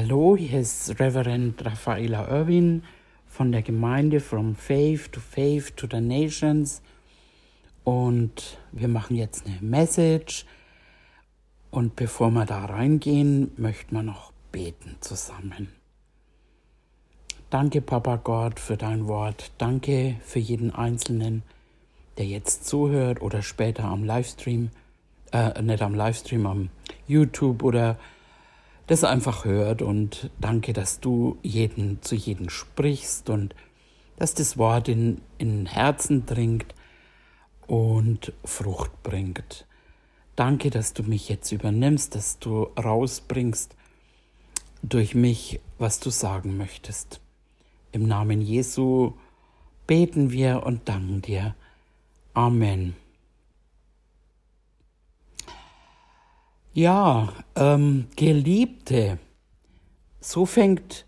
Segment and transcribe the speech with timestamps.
[0.00, 2.84] Hallo, hier ist Reverend Raffaela Irwin
[3.26, 6.82] von der Gemeinde From Faith to Faith to the Nations.
[7.82, 10.46] Und wir machen jetzt eine Message.
[11.72, 15.72] Und bevor wir da reingehen, möchten wir noch beten zusammen.
[17.50, 19.50] Danke, Papa Gott, für dein Wort.
[19.58, 21.42] Danke für jeden Einzelnen,
[22.18, 24.70] der jetzt zuhört oder später am Livestream,
[25.32, 26.70] äh, nicht am Livestream, am
[27.08, 27.98] YouTube oder
[28.88, 33.54] das einfach hört und danke, dass du jeden zu jedem sprichst und
[34.16, 36.74] dass das Wort in, in Herzen dringt
[37.66, 39.66] und Frucht bringt.
[40.36, 43.76] Danke, dass du mich jetzt übernimmst, dass du rausbringst
[44.82, 47.20] durch mich, was du sagen möchtest.
[47.92, 49.12] Im Namen Jesu
[49.86, 51.54] beten wir und danken dir.
[52.34, 52.96] Amen.
[56.78, 59.18] Ja, ähm, Geliebte,
[60.20, 61.06] so fängt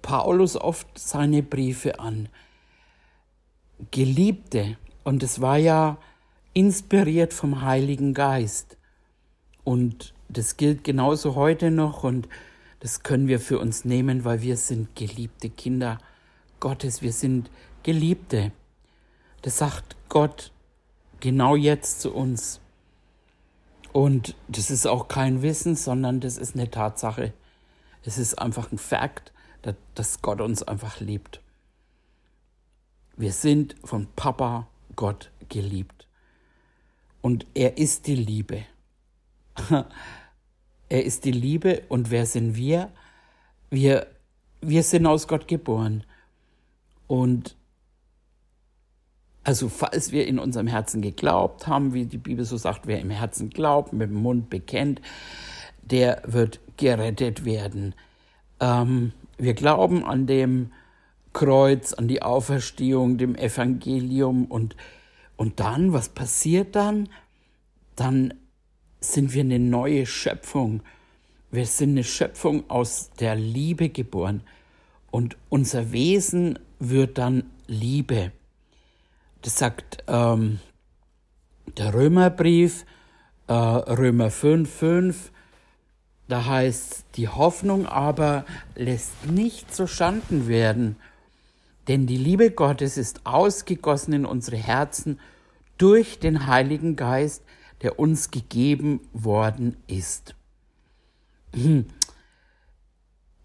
[0.00, 2.30] Paulus oft seine Briefe an.
[3.90, 5.98] Geliebte, und es war ja
[6.54, 8.78] inspiriert vom Heiligen Geist.
[9.64, 12.26] Und das gilt genauso heute noch und
[12.78, 15.98] das können wir für uns nehmen, weil wir sind geliebte Kinder
[16.58, 17.50] Gottes, wir sind
[17.82, 18.50] Geliebte.
[19.42, 20.52] Das sagt Gott
[21.20, 22.62] genau jetzt zu uns.
[23.92, 27.32] Und das ist auch kein Wissen, sondern das ist eine Tatsache.
[28.04, 29.32] Es ist einfach ein Fakt,
[29.94, 31.40] dass Gott uns einfach liebt.
[33.16, 36.06] Wir sind von Papa Gott geliebt.
[37.20, 38.64] Und er ist die Liebe.
[40.88, 42.90] er ist die Liebe und wer sind wir?
[43.68, 44.06] Wir,
[44.62, 46.04] wir sind aus Gott geboren.
[47.06, 47.56] Und
[49.50, 53.10] also falls wir in unserem Herzen geglaubt haben, wie die Bibel so sagt, wer im
[53.10, 55.02] Herzen glaubt, mit dem Mund bekennt,
[55.82, 57.96] der wird gerettet werden.
[58.60, 60.70] Ähm, wir glauben an dem
[61.32, 64.76] Kreuz, an die Auferstehung, dem Evangelium und,
[65.36, 67.08] und dann, was passiert dann?
[67.96, 68.34] Dann
[69.00, 70.80] sind wir eine neue Schöpfung.
[71.50, 74.42] Wir sind eine Schöpfung aus der Liebe geboren
[75.10, 78.30] und unser Wesen wird dann Liebe.
[79.42, 80.60] Das sagt ähm,
[81.78, 82.84] der Römerbrief,
[83.46, 85.32] äh, Römer 5, 5.
[86.28, 88.44] Da heißt, die Hoffnung aber
[88.76, 90.96] lässt nicht so schanden werden,
[91.88, 95.18] denn die Liebe Gottes ist ausgegossen in unsere Herzen
[95.76, 97.42] durch den Heiligen Geist,
[97.82, 100.36] der uns gegeben worden ist.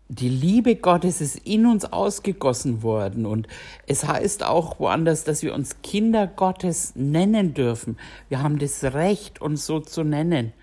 [0.08, 3.48] Die Liebe Gottes ist in uns ausgegossen worden und
[3.88, 7.98] es heißt auch woanders, dass wir uns Kinder Gottes nennen dürfen.
[8.30, 10.54] Wir haben das Recht, uns so zu nennen.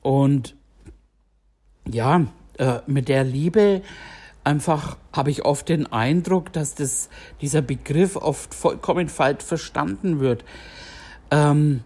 [0.00, 0.56] Und
[1.88, 2.26] ja,
[2.58, 3.82] äh, mit der Liebe
[4.42, 7.10] einfach habe ich oft den Eindruck, dass das,
[7.40, 10.44] dieser Begriff oft vollkommen falsch verstanden wird.
[11.30, 11.84] Ähm,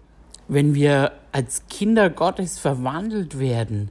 [0.49, 3.91] wenn wir als Kinder Gottes verwandelt werden,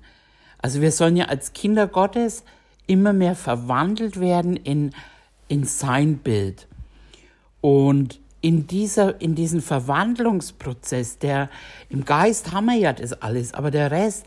[0.66, 2.44] also wir sollen ja als Kinder Gottes
[2.88, 4.96] immer mehr verwandelt werden in,
[5.48, 6.68] in sein Bild.
[7.62, 11.52] Und in dieser, in diesem Verwandlungsprozess, der
[11.90, 14.26] im Geist haben wir ja das alles, aber der Rest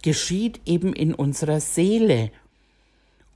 [0.00, 2.30] geschieht eben in unserer Seele.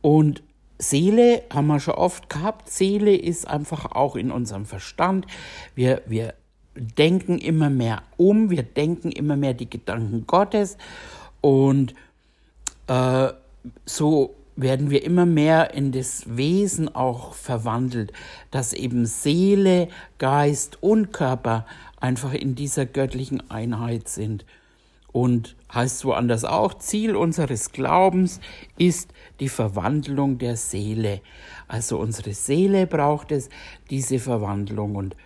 [0.01, 0.43] Und
[0.79, 2.71] Seele haben wir schon oft gehabt.
[2.71, 5.27] Seele ist einfach auch in unserem Verstand.
[5.75, 6.33] Wir, wir
[6.75, 10.79] denken immer mehr um, wir denken immer mehr die Gedanken Gottes
[11.43, 11.93] und
[12.89, 13.33] äh,
[13.87, 18.13] so werden wir immer mehr in das Wesen auch verwandelt,
[18.51, 19.89] dass eben Seele,
[20.19, 21.65] Geist und Körper
[22.01, 24.45] einfach in dieser göttlichen Einheit sind.
[25.13, 28.41] Und heißt woanders auch, Ziel unseres Glaubens
[28.77, 31.21] ist die Verwandlung der Seele.
[31.69, 33.49] Also unsere Seele braucht es,
[33.91, 34.97] diese Verwandlung.
[34.97, 35.17] Und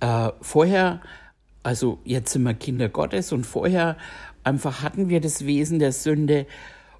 [0.00, 1.00] äh, vorher,
[1.64, 3.96] also jetzt sind wir Kinder Gottes und vorher
[4.44, 6.46] einfach hatten wir das Wesen der Sünde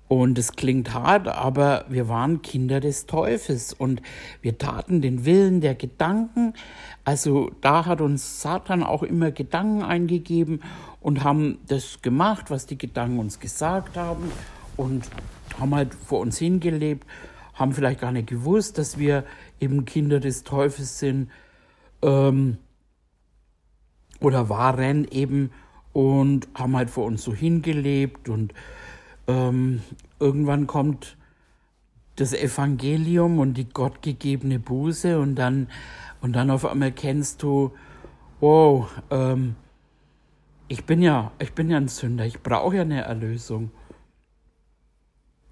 [0.07, 3.73] und es klingt hart, aber wir waren Kinder des Teufels.
[3.73, 4.03] Und
[4.43, 6.53] wir taten den Willen der Gedanken.
[7.05, 10.61] Also da hat uns Satan auch immer Gedanken eingegeben
[11.01, 14.31] und haben das gemacht, was die Gedanken uns gesagt haben.
[14.77, 15.09] Und
[15.59, 17.07] haben halt vor uns hingelebt,
[17.55, 19.25] haben vielleicht gar nicht gewusst, dass wir
[19.61, 21.31] eben Kinder des Teufels sind.
[22.03, 22.59] Ähm,
[24.21, 25.51] oder waren eben
[25.93, 28.53] und haben halt vor uns so hingelebt und
[29.27, 29.83] ähm,
[30.19, 31.17] irgendwann kommt
[32.17, 35.69] das Evangelium und die gottgegebene Buße und dann,
[36.21, 37.73] und dann auf einmal kennst du,
[38.41, 39.57] wow, ähm,
[40.69, 43.71] ich bin ja, ich bin ja ein Sünder, ich brauche ja eine Erlösung.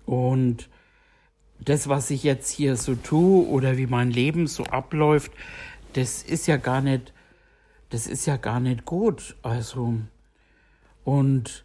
[0.06, 0.68] Und
[1.58, 5.32] das, was ich jetzt hier so tue oder wie mein Leben so abläuft,
[5.92, 7.12] das ist ja gar nicht,
[7.90, 9.36] das ist ja gar nicht gut.
[9.42, 9.94] Also,
[11.04, 11.64] und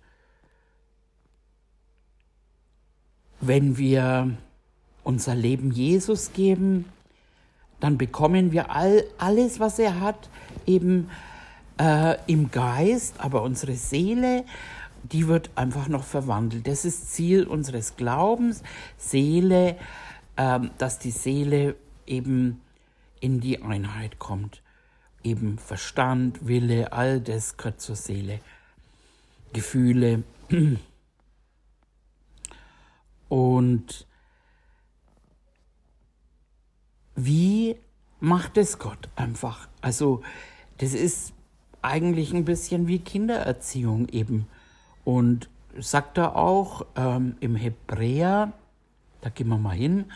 [3.42, 4.32] wenn wir
[5.04, 6.86] unser Leben Jesus geben,
[7.80, 10.30] dann bekommen wir all, alles, was er hat,
[10.66, 11.10] eben
[11.80, 14.44] äh, im Geist, aber unsere Seele,
[15.04, 16.68] die wird einfach noch verwandelt.
[16.68, 18.64] Das ist Ziel unseres Glaubens,
[18.98, 19.78] Seele,
[20.36, 21.76] äh, dass die Seele
[22.06, 22.62] eben
[23.20, 24.62] in die Einheit kommt.
[25.24, 28.40] Eben Verstand, Wille, all das gehört zur Seele.
[29.54, 30.24] Gefühle.
[33.30, 34.08] Und
[37.16, 37.78] wie
[38.20, 39.68] macht es Gott einfach?
[39.82, 40.22] Also
[40.78, 41.34] das ist
[41.82, 44.48] eigentlich ein bisschen wie Kindererziehung eben.
[45.04, 48.54] Und sagt er auch ähm, im Hebräer,
[49.22, 50.12] da gehen wir mal hin,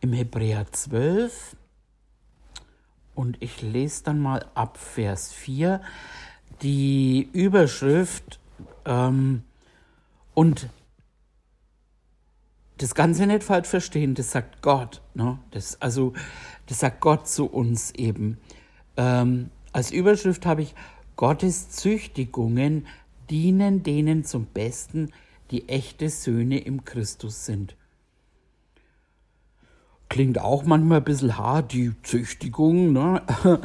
[0.00, 1.56] im Hebräer 12,
[3.18, 5.80] und ich lese dann mal ab Vers 4
[6.62, 8.38] die Überschrift
[8.84, 9.42] ähm,
[10.34, 10.68] und
[12.78, 15.02] das Ganze nicht falsch verstehen, das sagt Gott.
[15.14, 15.38] Ne?
[15.50, 16.14] Das, also,
[16.66, 18.38] das sagt Gott zu uns eben.
[18.96, 20.74] Ähm, als Überschrift habe ich
[21.16, 22.86] Gottes Züchtigungen
[23.28, 25.10] dienen denen zum Besten,
[25.50, 27.76] die echte Söhne im Christus sind.
[30.08, 33.22] Klingt auch manchmal ein bisschen hart, die Züchtigung, ne?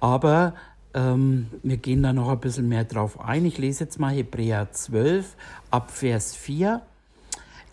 [0.00, 0.54] aber
[0.94, 3.44] ähm, wir gehen da noch ein bisschen mehr drauf ein.
[3.44, 5.36] Ich lese jetzt mal Hebräer 12
[5.70, 6.80] ab Vers 4.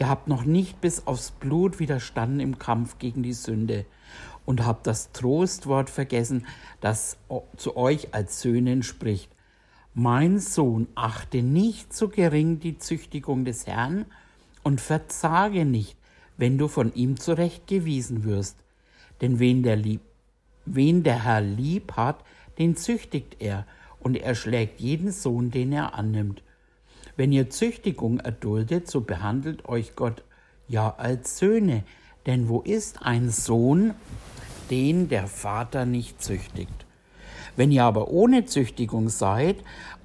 [0.01, 3.85] Ihr habt noch nicht bis aufs Blut widerstanden im Kampf gegen die Sünde
[4.47, 6.47] und habt das Trostwort vergessen,
[6.79, 7.17] das
[7.55, 9.29] zu euch als Söhnen spricht.
[9.93, 14.07] Mein Sohn, achte nicht so gering die Züchtigung des Herrn
[14.63, 15.95] und verzage nicht,
[16.35, 18.57] wenn du von ihm zurechtgewiesen wirst.
[19.21, 20.01] Denn wen der, lieb,
[20.65, 22.23] wen der Herr lieb hat,
[22.57, 23.67] den züchtigt er,
[23.99, 26.41] und er schlägt jeden Sohn, den er annimmt.
[27.21, 30.23] Wenn ihr Züchtigung erduldet, so behandelt euch Gott
[30.67, 31.83] ja als Söhne.
[32.25, 33.93] Denn wo ist ein Sohn,
[34.71, 36.87] den der Vater nicht züchtigt?
[37.55, 39.57] Wenn ihr aber ohne Züchtigung seid,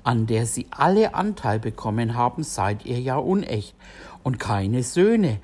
[0.04, 3.74] an der sie alle Anteil bekommen haben, seid ihr ja unecht
[4.22, 5.40] und keine Söhne.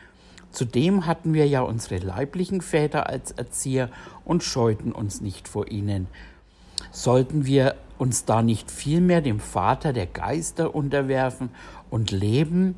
[0.50, 3.88] Zudem hatten wir ja unsere leiblichen Väter als Erzieher
[4.26, 6.06] und scheuten uns nicht vor ihnen.
[6.90, 11.50] Sollten wir uns da nicht vielmehr dem Vater der Geister unterwerfen
[11.88, 12.74] und leben?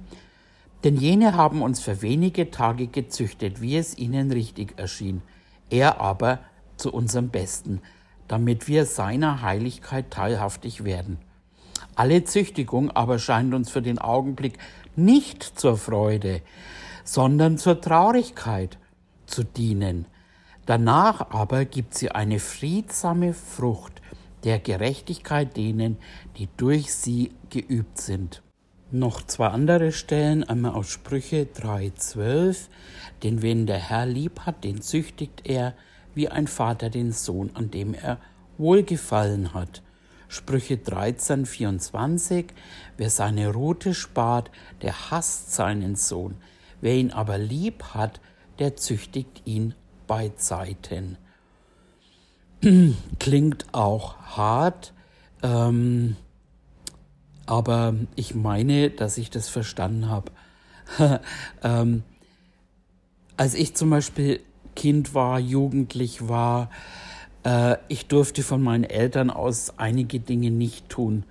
[0.85, 5.23] Denn jene haben uns für wenige Tage gezüchtet, wie es ihnen richtig erschien,
[5.71, 6.41] er aber
[6.77, 7.81] zu unserem Besten,
[8.29, 11.17] damit wir seiner Heiligkeit teilhaftig werden.
[11.95, 14.59] Alle Züchtigung aber scheint uns für den Augenblick
[14.95, 16.43] nicht zur Freude,
[17.03, 18.77] sondern zur Traurigkeit
[19.25, 20.05] zu dienen.
[20.67, 24.03] Danach aber gibt sie eine friedsame Frucht
[24.45, 25.97] der Gerechtigkeit denen,
[26.37, 28.43] die durch sie geübt sind.
[28.91, 32.69] Noch zwei andere Stellen, einmal aus Sprüche 3,12.
[33.23, 35.75] Denn wen der Herr lieb hat, den züchtigt er,
[36.15, 38.19] wie ein Vater den Sohn, an dem er
[38.57, 39.83] wohlgefallen hat.
[40.29, 42.47] Sprüche 13,24.
[42.97, 44.51] Wer seine Rute spart,
[44.83, 46.37] der hasst seinen Sohn.
[46.81, 48.21] Wer ihn aber lieb hat,
[48.59, 49.75] der züchtigt ihn
[50.07, 51.19] bei Zeiten.
[53.19, 54.93] Klingt auch hart,
[55.43, 56.17] ähm,
[57.47, 60.33] aber ich meine, dass ich das verstanden habe.
[61.63, 62.03] ähm,
[63.37, 64.41] als ich zum Beispiel
[64.77, 66.71] Kind war, jugendlich war,
[67.45, 71.25] äh, ich durfte von meinen Eltern aus einige Dinge nicht tun.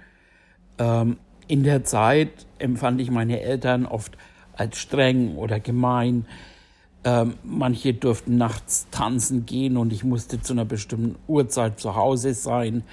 [0.78, 4.18] Ähm, in der Zeit empfand ich meine Eltern oft
[4.54, 6.26] als streng oder gemein.
[7.06, 12.34] Ähm, manche durften nachts tanzen gehen und ich musste zu einer bestimmten Uhrzeit zu Hause
[12.34, 12.84] sein.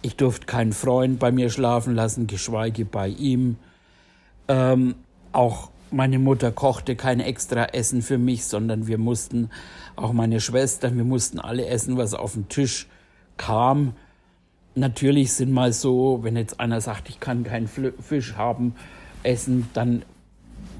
[0.00, 3.56] Ich durfte keinen Freund bei mir schlafen lassen, geschweige bei ihm.
[4.48, 4.94] Ähm,
[5.32, 9.50] auch meine Mutter kochte kein extra Essen für mich, sondern wir mussten,
[9.94, 12.88] auch meine Schwester, wir mussten alle essen, was auf den Tisch
[13.36, 13.94] kam.
[14.74, 18.74] Natürlich sind mal so, wenn jetzt einer sagt, ich kann keinen Fisch haben,
[19.22, 20.02] essen, dann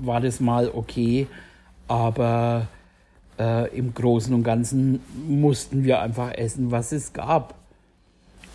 [0.03, 1.29] war das mal okay,
[1.89, 2.69] aber
[3.39, 7.55] äh, im Großen und Ganzen mussten wir einfach essen, was es gab.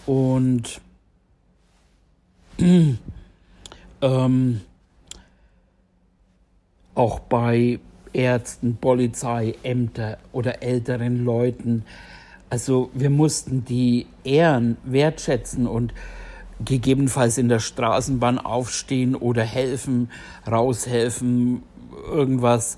[0.06, 0.82] Und
[4.02, 4.62] ähm,
[6.96, 7.80] auch bei
[8.14, 11.86] Ärzten, Polizei, Ämter oder älteren Leuten.
[12.50, 15.94] Also wir mussten die ehren, wertschätzen und
[16.66, 20.10] gegebenenfalls in der Straßenbahn aufstehen oder helfen,
[20.50, 21.64] raushelfen,
[22.08, 22.78] irgendwas.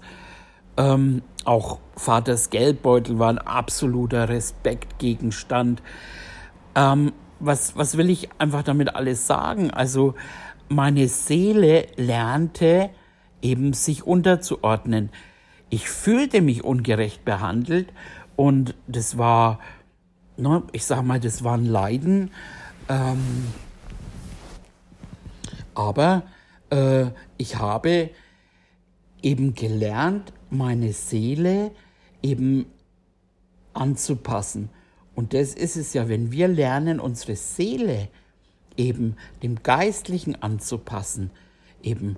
[0.78, 5.82] Ähm, auch Vaters Geldbeutel war ein absoluter Respektgegenstand.
[6.75, 9.72] Ähm, was, was will ich einfach damit alles sagen?
[9.72, 10.16] Also
[10.70, 12.90] meine Seele lernte
[13.42, 15.10] eben sich unterzuordnen.
[15.70, 17.92] Ich fühlte mich ungerecht behandelt
[18.36, 19.60] und das war,
[20.38, 22.32] ne, ich sag mal, das war ein Leiden.
[22.90, 23.48] Ähm,
[25.74, 26.24] aber
[26.70, 28.10] äh, ich habe
[29.22, 31.72] eben gelernt, meine Seele
[32.22, 32.65] eben
[33.74, 34.70] anzupassen.
[35.15, 38.10] Und das ist es ja, wenn wir lernen, unsere Seele
[38.77, 41.31] eben dem Geistlichen anzupassen,
[41.81, 42.17] eben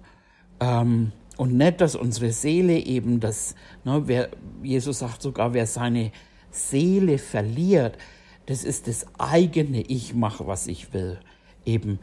[0.60, 4.30] ähm, und nicht, dass unsere Seele eben das, ne, wer,
[4.62, 6.12] Jesus sagt sogar, wer seine
[6.52, 7.98] Seele verliert,
[8.46, 11.20] das ist das eigene Ich mache, was ich will,
[11.66, 12.00] eben.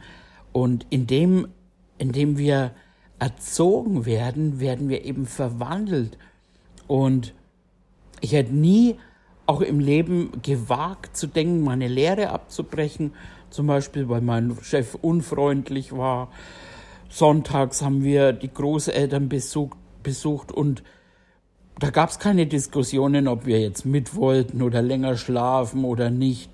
[0.51, 1.47] Und indem,
[1.97, 2.71] indem wir
[3.21, 6.17] erzogen werden, werden wir eben verwandelt.
[6.87, 7.35] Und
[8.19, 8.95] ich hätte nie
[9.45, 13.13] auch im Leben gewagt zu denken, meine Lehre abzubrechen,
[13.51, 16.31] zum Beispiel weil mein Chef unfreundlich war.
[17.09, 20.81] Sonntags haben wir die Großeltern besucht, besucht und
[21.77, 26.49] da gab es keine Diskussionen, ob wir jetzt mit wollten oder länger schlafen oder nicht.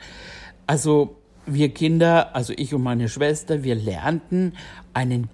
[0.66, 4.54] Also wir Kinder, also ich und meine Schwester, wir lernten
[4.94, 5.30] einen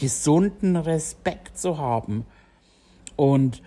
[0.00, 2.24] gesunden Respekt zu haben.
[3.16, 3.62] Und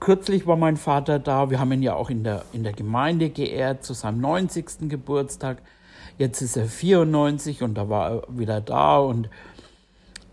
[0.00, 1.50] kürzlich war mein Vater da.
[1.50, 4.88] Wir haben ihn ja auch in der, in der Gemeinde geehrt zu seinem 90.
[4.88, 5.60] Geburtstag.
[6.16, 8.98] Jetzt ist er 94 und da war er wieder da.
[8.98, 9.28] Und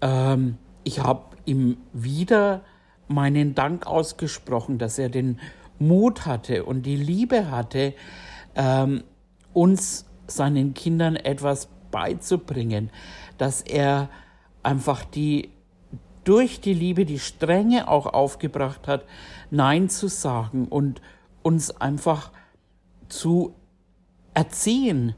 [0.01, 2.61] ähm, ich habe ihm wieder
[3.09, 5.41] meinen Dank ausgesprochen, dass er den
[5.79, 7.93] Mut hatte und die Liebe hatte,
[8.55, 9.03] ähm,
[9.53, 12.89] uns seinen Kindern etwas beizubringen,
[13.37, 14.09] dass er
[14.63, 15.49] einfach die
[16.23, 19.05] durch die Liebe die Strenge auch aufgebracht hat,
[19.49, 21.01] Nein zu sagen und
[21.41, 22.31] uns einfach
[23.07, 23.55] zu
[24.33, 25.15] erziehen.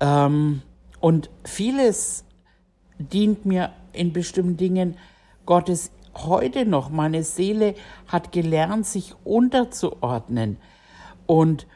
[0.00, 0.62] Ähm,
[1.00, 2.24] und vieles
[2.98, 4.96] dient mir in bestimmten Dingen
[5.44, 6.88] Gottes heute noch.
[6.88, 7.74] Meine Seele
[8.08, 10.56] hat gelernt, sich unterzuordnen.
[11.26, 11.66] Und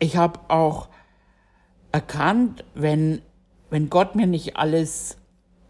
[0.00, 0.88] ich habe auch
[1.92, 3.22] erkannt, wenn,
[3.70, 5.17] wenn Gott mir nicht alles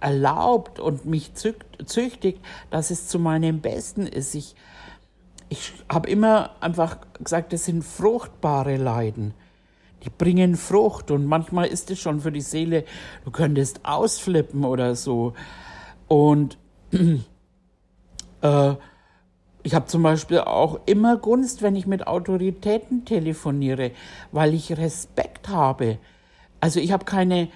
[0.01, 2.41] erlaubt und mich züchtigt,
[2.71, 4.35] dass es zu meinem Besten ist.
[4.35, 4.55] Ich,
[5.49, 9.35] ich habe immer einfach gesagt, das sind fruchtbare Leiden.
[10.05, 12.85] Die bringen Frucht und manchmal ist es schon für die Seele,
[13.25, 15.35] du könntest ausflippen oder so.
[16.07, 16.57] Und
[18.43, 18.75] äh,
[19.65, 23.91] ich habe zum Beispiel auch immer Gunst, wenn ich mit Autoritäten telefoniere,
[24.31, 25.99] weil ich Respekt habe.
[26.61, 27.49] Also ich habe keine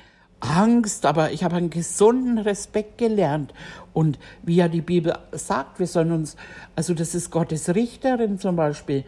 [0.43, 3.55] Angst, aber ich habe einen gesunden Respekt gelernt.
[3.93, 6.37] Und wie ja die Bibel sagt, wir sollen uns,
[6.75, 9.05] also das ist Gottes Richterin zum Beispiel,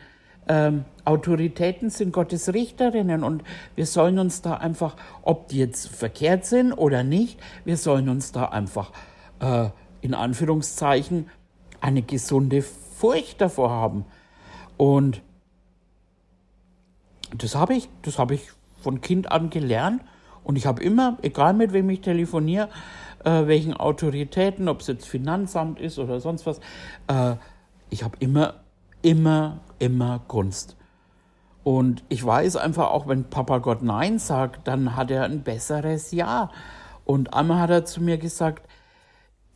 [0.46, 3.42] ähm, Autoritäten sind Gottes Richterinnen und
[3.76, 8.30] wir sollen uns da einfach, ob die jetzt verkehrt sind oder nicht, wir sollen uns
[8.30, 8.92] da einfach
[9.40, 9.70] äh,
[10.02, 11.30] in Anführungszeichen
[11.80, 14.04] eine gesunde Furcht davor haben.
[14.76, 15.22] Und
[17.36, 18.50] das habe ich, das habe ich
[18.82, 20.02] von Kind an gelernt
[20.44, 22.68] und ich habe immer, egal mit wem ich telefoniere,
[23.24, 26.60] äh, welchen Autoritäten, ob es jetzt Finanzamt ist oder sonst was,
[27.08, 27.36] äh,
[27.90, 28.54] ich habe immer,
[29.02, 30.76] immer, immer Gunst.
[31.64, 36.12] Und ich weiß einfach auch, wenn Papa Gott Nein sagt, dann hat er ein besseres
[36.12, 36.50] Ja.
[37.06, 38.68] Und einmal hat er zu mir gesagt,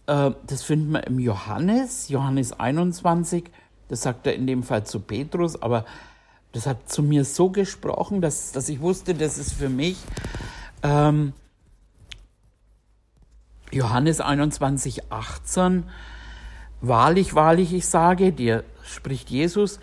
[0.06, 3.50] äh, das finden wir im Johannes, Johannes 21,
[3.88, 5.84] das sagt er in dem Fall zu Petrus, aber
[6.52, 9.98] das hat zu mir so gesprochen, dass, dass ich wusste, das ist für mich.
[10.82, 11.32] Ähm,
[13.72, 15.84] Johannes 21, 18.
[16.80, 19.80] Wahrlich, wahrlich, ich sage dir, spricht Jesus,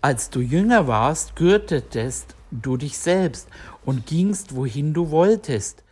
[0.00, 3.48] als du jünger warst, gürtetest du dich selbst
[3.84, 5.82] und gingst, wohin du wolltest.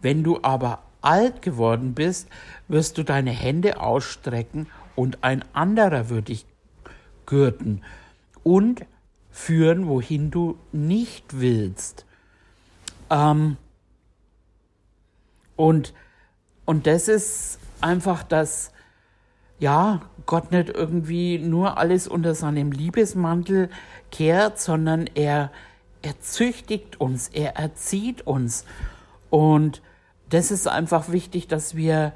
[0.00, 2.28] Wenn du aber alt geworden bist,
[2.68, 6.46] wirst du deine Hände ausstrecken und ein anderer wird dich
[7.26, 7.82] gürten
[8.42, 8.84] und
[9.30, 12.06] führen, wohin du nicht willst.
[13.10, 13.56] Ähm,
[15.56, 15.94] und,
[16.64, 18.72] und das ist einfach das,
[19.58, 23.70] ja, Gott nicht irgendwie nur alles unter seinem Liebesmantel
[24.10, 25.50] kehrt, sondern er,
[26.02, 28.64] er züchtigt uns, er erzieht uns.
[29.30, 29.82] Und
[30.30, 32.12] das ist einfach wichtig, dass wir,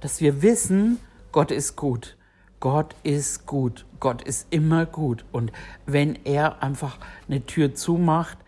[0.00, 0.98] dass wir wissen,
[1.32, 2.16] Gott ist gut.
[2.60, 3.86] Gott ist gut.
[4.00, 5.24] Gott ist immer gut.
[5.32, 5.52] Und
[5.86, 8.38] wenn er einfach eine Tür zumacht,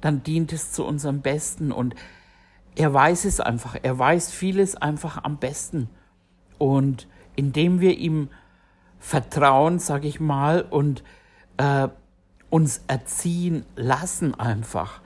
[0.00, 1.70] dann dient es zu unserem Besten.
[1.70, 1.94] Und
[2.74, 3.76] er weiß es einfach.
[3.82, 5.88] Er weiß vieles einfach am besten.
[6.58, 8.28] Und indem wir ihm
[8.98, 11.02] vertrauen, sage ich mal, und
[11.56, 11.88] äh,
[12.50, 15.00] uns erziehen lassen einfach.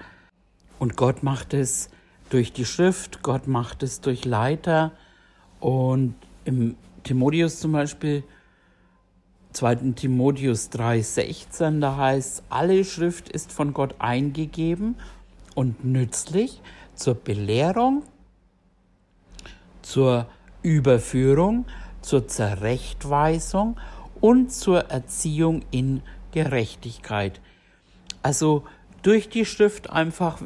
[0.79, 1.91] Und Gott macht es
[2.29, 4.93] durch die Schrift, Gott macht es durch Leiter.
[5.61, 8.25] Und im Timotheus zum Beispiel,
[9.53, 9.93] 2.
[9.97, 14.97] Timotheus 3,16, da heißt, alle Schrift ist von Gott eingegeben
[15.55, 16.61] und nützlich
[16.97, 18.03] zur Belehrung,
[19.83, 20.27] zur
[20.63, 21.67] Überführung,
[22.03, 23.77] zur Zurechtweisung
[24.21, 27.41] und zur Erziehung in Gerechtigkeit.
[28.23, 28.65] Also
[29.03, 30.43] durch die Schrift einfach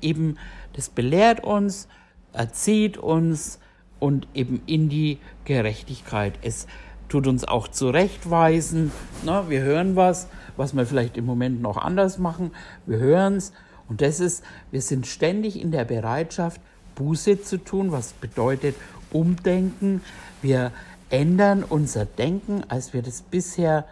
[0.00, 0.38] eben,
[0.74, 1.88] das belehrt uns,
[2.32, 3.58] erzieht uns
[3.98, 6.38] und eben in die Gerechtigkeit.
[6.42, 6.66] Es
[7.08, 8.92] tut uns auch zurechtweisen.
[9.24, 12.52] Na, wir hören was, was wir vielleicht im Moment noch anders machen.
[12.86, 13.52] Wir hören es.
[13.88, 16.60] Und das ist, wir sind ständig in der Bereitschaft,
[16.94, 18.74] Buße zu tun, was bedeutet
[19.12, 20.00] umdenken.
[20.42, 20.72] Wir
[21.10, 23.86] ändern unser Denken, als wir das bisher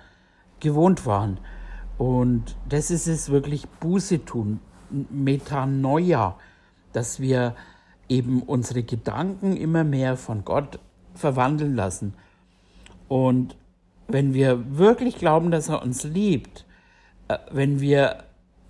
[0.60, 1.38] gewohnt waren.
[1.98, 4.60] Und das ist es wirklich Buße tun,
[4.90, 6.36] Metanoia,
[6.92, 7.54] dass wir
[8.08, 10.78] eben unsere Gedanken immer mehr von Gott
[11.14, 12.14] verwandeln lassen.
[13.08, 13.56] Und
[14.08, 16.66] wenn wir wirklich glauben, dass er uns liebt,
[17.28, 18.24] äh, wenn wir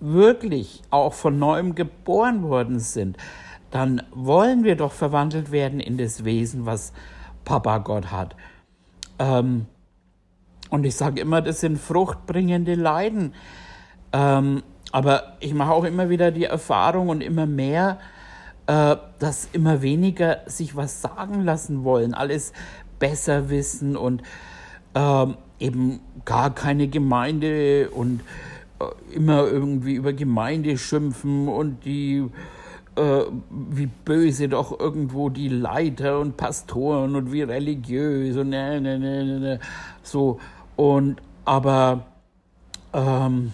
[0.05, 3.17] wirklich auch von neuem geboren worden sind,
[3.71, 6.93] dann wollen wir doch verwandelt werden in das Wesen, was
[7.45, 8.37] Papa Gott hat.
[9.19, 9.67] Ähm,
[10.71, 13.35] und ich sage immer, das sind fruchtbringende Leiden.
[14.13, 17.99] Ähm, aber ich mache auch immer wieder die Erfahrung und immer mehr,
[18.67, 22.53] äh, dass immer weniger sich was sagen lassen wollen, alles
[22.99, 24.23] besser wissen und
[24.95, 25.27] äh,
[25.59, 28.21] eben gar keine Gemeinde und
[29.13, 32.25] immer irgendwie über Gemeinde schimpfen und die
[32.97, 38.99] äh, wie böse doch irgendwo die Leiter und Pastoren und wie religiös und ne, ne,
[38.99, 39.61] ne, ne, ne
[40.03, 40.39] so
[40.77, 42.07] und aber
[42.93, 43.53] ähm,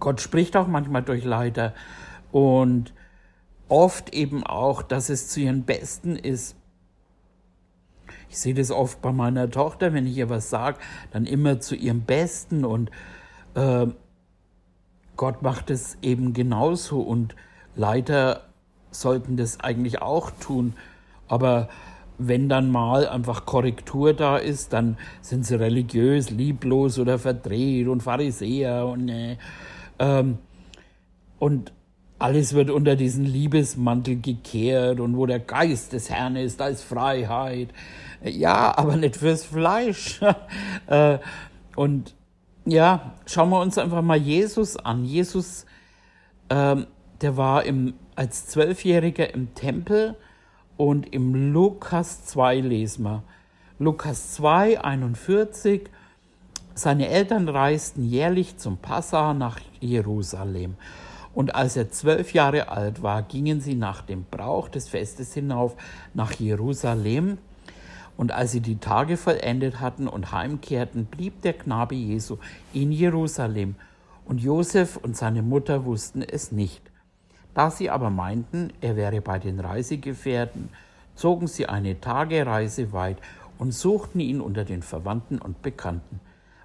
[0.00, 1.74] Gott spricht auch manchmal durch Leiter
[2.30, 2.92] und
[3.68, 6.56] oft eben auch, dass es zu ihren Besten ist.
[8.30, 10.78] Ich sehe das oft bei meiner Tochter, wenn ich ihr was sage,
[11.10, 12.90] dann immer zu ihrem Besten und
[13.58, 13.86] äh,
[15.16, 17.34] Gott macht es eben genauso und
[17.74, 18.44] Leiter
[18.90, 20.74] sollten das eigentlich auch tun.
[21.26, 21.68] Aber
[22.18, 28.02] wenn dann mal einfach Korrektur da ist, dann sind sie religiös, lieblos oder verdreht und
[28.02, 29.36] Pharisäer und äh,
[29.98, 30.38] ähm,
[31.38, 31.72] und
[32.18, 36.82] alles wird unter diesen Liebesmantel gekehrt und wo der Geist des Herrn ist, da ist
[36.82, 37.68] Freiheit.
[38.24, 40.20] Ja, aber nicht fürs Fleisch.
[40.88, 41.18] Äh,
[41.76, 42.14] und
[42.70, 45.04] ja, schauen wir uns einfach mal Jesus an.
[45.04, 45.66] Jesus,
[46.50, 46.86] ähm,
[47.20, 50.16] der war im, als Zwölfjähriger im Tempel
[50.76, 53.22] und im Lukas 2 lesen wir.
[53.78, 55.88] Lukas 2, 41.
[56.74, 60.76] Seine Eltern reisten jährlich zum Passa nach Jerusalem.
[61.34, 65.76] Und als er zwölf Jahre alt war, gingen sie nach dem Brauch des Festes hinauf
[66.14, 67.38] nach Jerusalem.
[68.18, 72.38] Und als sie die Tage vollendet hatten und heimkehrten, blieb der Knabe Jesu
[72.72, 73.76] in Jerusalem.
[74.24, 76.82] Und Josef und seine Mutter wussten es nicht.
[77.54, 80.68] Da sie aber meinten, er wäre bei den Reisegefährten,
[81.14, 83.18] zogen sie eine Tagereise weit
[83.56, 86.18] und suchten ihn unter den Verwandten und Bekannten.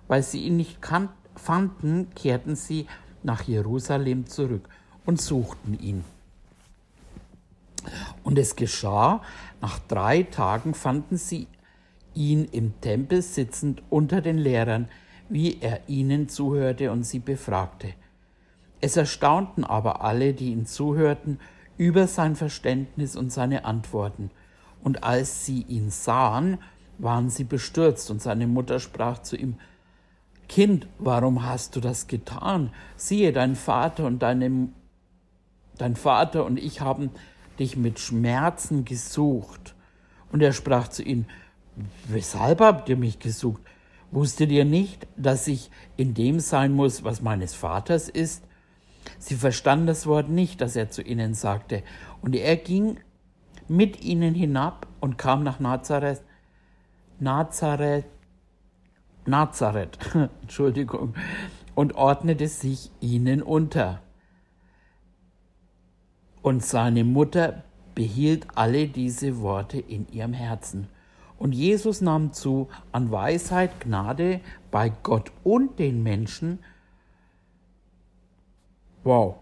[0.08, 0.80] Weil sie ihn nicht
[1.36, 2.88] fanden, kehrten sie
[3.22, 4.68] nach Jerusalem zurück
[5.06, 6.04] und suchten ihn.
[8.24, 9.22] Und es geschah,
[9.64, 11.48] nach drei Tagen fanden sie
[12.14, 14.90] ihn im Tempel sitzend unter den Lehrern,
[15.30, 17.94] wie er ihnen zuhörte und sie befragte.
[18.82, 21.40] Es erstaunten aber alle, die ihn zuhörten,
[21.78, 24.32] über sein Verständnis und seine Antworten.
[24.84, 26.58] Und als sie ihn sahen,
[26.98, 29.56] waren sie bestürzt, und seine Mutter sprach zu ihm,
[30.50, 32.74] Kind, warum hast du das getan?
[32.98, 34.68] Siehe, dein Vater und deine,
[35.78, 37.12] dein Vater und ich haben
[37.60, 39.76] dich mit Schmerzen gesucht.
[40.32, 41.28] Und er sprach zu ihnen,
[42.08, 43.62] weshalb habt ihr mich gesucht?
[44.12, 48.44] Wusstet ihr nicht, dass ich in dem sein muss, was meines Vaters ist?
[49.18, 51.84] Sie verstanden das Wort nicht, das er zu ihnen sagte.
[52.22, 52.98] Und er ging
[53.68, 56.22] mit ihnen hinab und kam nach Nazareth.
[57.20, 58.06] Nazareth,
[59.26, 59.98] Nazareth,
[60.42, 61.16] Entschuldigung,
[61.74, 64.03] und ordnete sich ihnen unter.
[66.44, 67.64] Und seine Mutter
[67.96, 70.88] behielt alle diese Worte in ihrem Herzen.
[71.40, 76.60] Und Jesus nahm zu an Weisheit, Gnade bei Gott und den Menschen,
[79.04, 79.36] Wow.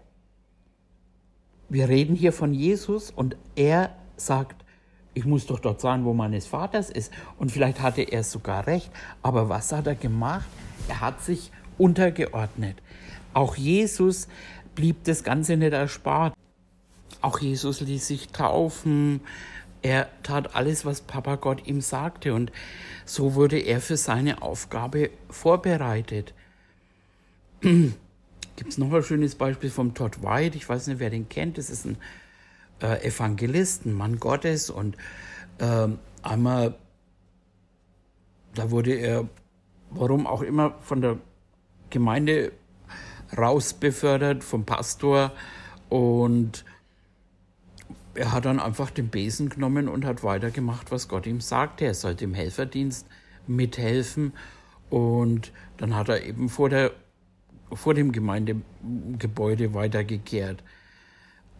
[1.68, 4.64] Wir reden hier von Jesus und er sagt,
[5.14, 7.12] ich muss doch dort sein, wo meines Vaters ist.
[7.38, 8.90] Und vielleicht hatte er sogar recht.
[9.22, 10.46] Aber was hat er gemacht?
[10.88, 12.76] Er hat sich untergeordnet.
[13.34, 14.28] Auch Jesus
[14.74, 16.34] blieb das Ganze nicht erspart.
[17.22, 19.20] Auch Jesus ließ sich taufen.
[19.80, 22.34] Er tat alles, was Papa Gott ihm sagte.
[22.34, 22.52] Und
[23.04, 26.34] so wurde er für seine Aufgabe vorbereitet.
[27.60, 30.56] Gibt es noch ein schönes Beispiel vom Todd White?
[30.56, 31.58] Ich weiß nicht, wer den kennt.
[31.58, 31.96] Das ist ein
[32.80, 34.68] äh, Evangelist, ein Mann Gottes.
[34.68, 34.96] Und
[35.58, 35.88] äh,
[36.22, 36.74] einmal,
[38.54, 39.28] da wurde er,
[39.90, 41.18] warum auch immer, von der
[41.90, 42.52] Gemeinde
[43.36, 45.32] rausbefördert, vom Pastor.
[45.88, 46.64] Und
[48.14, 51.84] er hat dann einfach den Besen genommen und hat weitergemacht, was Gott ihm sagte.
[51.84, 53.06] Er sollte im Helferdienst
[53.46, 54.32] mithelfen.
[54.90, 56.92] Und dann hat er eben vor, der,
[57.72, 60.62] vor dem Gemeindegebäude weitergekehrt.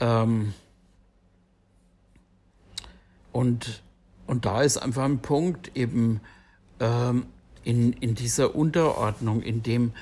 [0.01, 0.53] Ähm
[3.33, 3.83] und,
[4.27, 6.21] und da ist einfach ein Punkt eben
[6.81, 7.27] ähm,
[7.65, 9.93] in, in dieser Unterordnung, in dem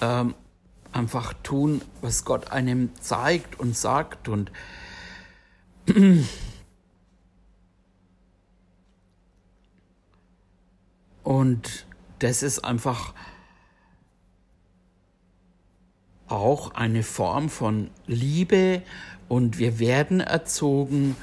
[0.00, 0.34] ähm,
[0.92, 4.50] einfach tun, was Gott einem zeigt und sagt und
[11.22, 11.86] und
[12.20, 13.12] das ist einfach
[16.26, 18.82] auch eine Form von Liebe
[19.28, 21.16] und wir werden erzogen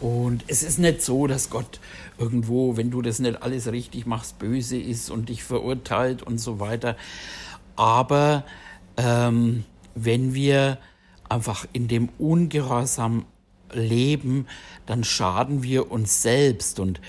[0.00, 1.80] und es ist nicht so, dass Gott
[2.18, 6.60] irgendwo, wenn du das nicht alles richtig machst, böse ist und dich verurteilt und so
[6.60, 6.96] weiter.
[7.76, 8.44] Aber
[8.96, 10.78] ähm, wenn wir
[11.28, 13.24] einfach in dem Ungehorsam
[13.72, 14.46] leben,
[14.86, 16.80] dann schaden wir uns selbst.
[16.80, 17.00] Und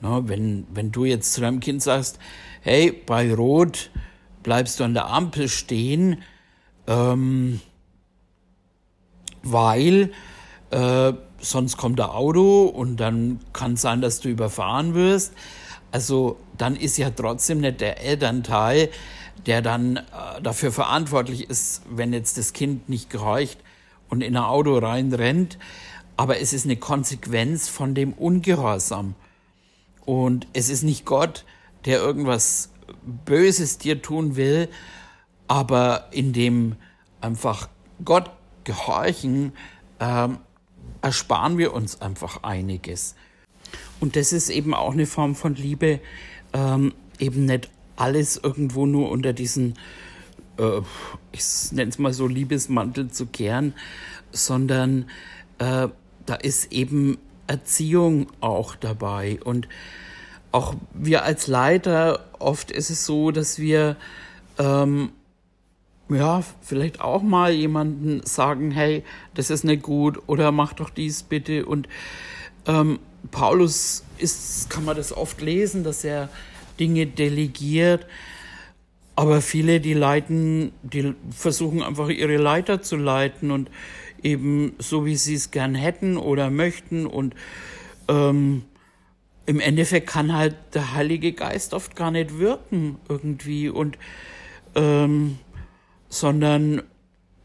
[0.00, 2.18] ne, wenn, wenn du jetzt zu deinem Kind sagst,
[2.60, 3.90] hey, bei Rot
[4.42, 6.22] bleibst du an der Ampel stehen,
[6.86, 7.60] ähm,
[9.42, 10.12] weil
[10.70, 15.32] äh, sonst kommt der Auto und dann kann es sein, dass du überfahren wirst.
[15.90, 18.88] Also dann ist ja trotzdem nicht der Elternteil,
[19.46, 20.02] der dann äh,
[20.42, 23.58] dafür verantwortlich ist, wenn jetzt das Kind nicht gehorcht
[24.08, 25.58] und in ein Auto reinrennt
[26.16, 29.14] aber es ist eine Konsequenz von dem Ungehorsam.
[30.04, 31.44] Und es ist nicht Gott,
[31.84, 32.70] der irgendwas
[33.24, 34.68] Böses dir tun will,
[35.48, 36.76] aber in dem
[37.20, 37.68] einfach
[38.04, 38.30] Gott
[38.64, 39.52] gehorchen,
[40.00, 40.38] ähm,
[41.00, 43.14] ersparen wir uns einfach einiges.
[44.00, 46.00] Und das ist eben auch eine Form von Liebe,
[46.52, 49.74] ähm, eben nicht alles irgendwo nur unter diesen,
[50.58, 50.80] äh,
[51.32, 53.74] ich nenne es mal so, Liebesmantel zu kehren,
[54.32, 55.06] sondern
[55.58, 55.88] äh,
[56.26, 59.38] da ist eben Erziehung auch dabei.
[59.44, 59.68] Und
[60.52, 63.96] auch wir als Leiter, oft ist es so, dass wir
[64.58, 65.10] ähm,
[66.08, 69.02] ja, vielleicht auch mal jemanden sagen, hey,
[69.34, 71.64] das ist nicht gut oder mach doch dies bitte.
[71.66, 71.88] Und
[72.66, 72.98] ähm,
[73.30, 76.28] Paulus ist, kann man das oft lesen, dass er
[76.78, 78.06] Dinge delegiert.
[79.14, 83.70] Aber viele, die leiten, die versuchen einfach ihre Leiter zu leiten und
[84.22, 87.06] eben so, wie sie es gern hätten oder möchten.
[87.06, 87.34] Und
[88.08, 88.62] ähm,
[89.46, 93.98] im Endeffekt kann halt der Heilige Geist oft gar nicht wirken irgendwie und
[94.74, 95.38] ähm,
[96.08, 96.82] sondern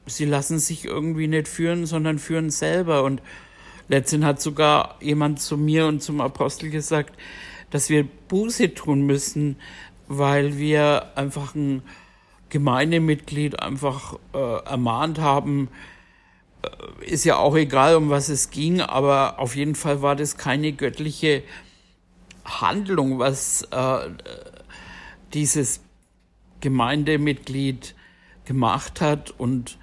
[0.05, 3.03] sie lassen sich irgendwie nicht führen, sondern führen selber.
[3.03, 3.21] Und
[3.87, 7.17] letztens hat sogar jemand zu mir und zum Apostel gesagt,
[7.69, 9.57] dass wir Buße tun müssen,
[10.07, 11.81] weil wir einfach ein
[12.49, 15.67] Gemeindemitglied einfach äh, ermahnt haben,
[17.01, 20.73] ist ja auch egal, um was es ging, aber auf jeden Fall war das keine
[20.73, 21.43] göttliche
[22.45, 24.09] Handlung, was äh,
[25.33, 25.81] dieses
[26.61, 27.95] Gemeindemitglied
[28.45, 29.77] gemacht hat und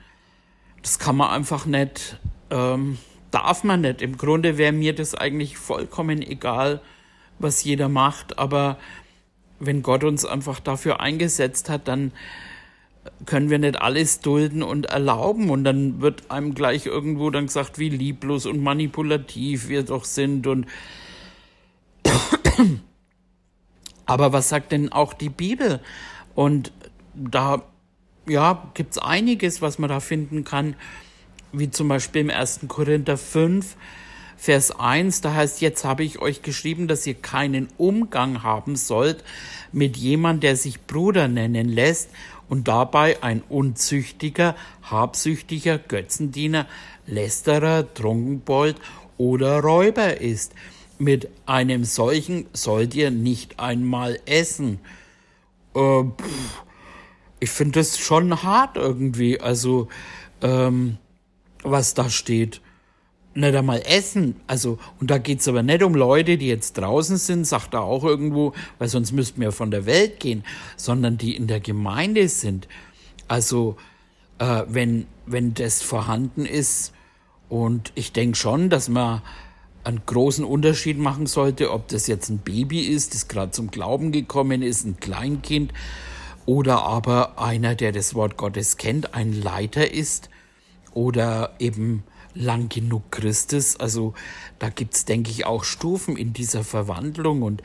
[0.82, 2.18] das kann man einfach nicht,
[2.50, 2.98] ähm,
[3.30, 4.02] darf man nicht.
[4.02, 6.82] Im Grunde wäre mir das eigentlich vollkommen egal,
[7.38, 8.78] was jeder macht, aber
[9.60, 12.12] wenn Gott uns einfach dafür eingesetzt hat, dann
[13.26, 15.50] können wir nicht alles dulden und erlauben.
[15.50, 20.46] Und dann wird einem gleich irgendwo dann gesagt, wie lieblos und manipulativ wir doch sind.
[20.46, 20.66] Und
[24.06, 25.80] aber was sagt denn auch die Bibel?
[26.34, 26.72] Und
[27.14, 27.62] da
[28.26, 30.76] ja, gibt's einiges, was man da finden kann,
[31.52, 32.60] wie zum Beispiel im 1.
[32.68, 33.76] Korinther 5,
[34.36, 39.22] Vers 1, da heißt, jetzt habe ich euch geschrieben, dass ihr keinen Umgang haben sollt
[39.72, 42.10] mit jemand, der sich Bruder nennen lässt
[42.48, 46.66] und dabei ein unzüchtiger, habsüchtiger Götzendiener,
[47.06, 48.76] Lästerer, Trunkenbold
[49.18, 50.54] oder Räuber ist.
[50.98, 54.80] Mit einem solchen sollt ihr nicht einmal essen.
[55.74, 56.04] Äh,
[57.40, 59.88] ich finde das schon hart irgendwie, also
[60.40, 60.98] ähm,
[61.62, 62.60] was da steht.
[63.34, 64.36] Nicht einmal essen.
[64.46, 68.04] Also, und da geht's aber nicht um Leute, die jetzt draußen sind, sagt er auch
[68.04, 70.44] irgendwo, weil sonst müssten wir von der Welt gehen,
[70.76, 72.68] sondern die in der Gemeinde sind.
[73.28, 73.76] Also,
[74.38, 76.92] äh, wenn, wenn das vorhanden ist,
[77.48, 79.22] und ich denke schon, dass man
[79.84, 84.12] einen großen Unterschied machen sollte, ob das jetzt ein Baby ist, das gerade zum Glauben
[84.12, 85.72] gekommen ist, ein Kleinkind,
[86.46, 90.30] oder aber einer, der das Wort Gottes kennt, ein Leiter ist,
[90.92, 92.02] oder eben
[92.34, 93.76] lang genug Christus.
[93.76, 94.14] Also
[94.58, 97.62] da gibt's denke ich, auch Stufen in dieser Verwandlung und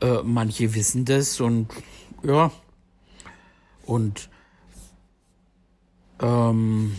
[0.00, 1.68] äh, manche wissen das und
[2.22, 2.50] ja.
[3.86, 4.30] Und
[6.20, 6.96] ähm,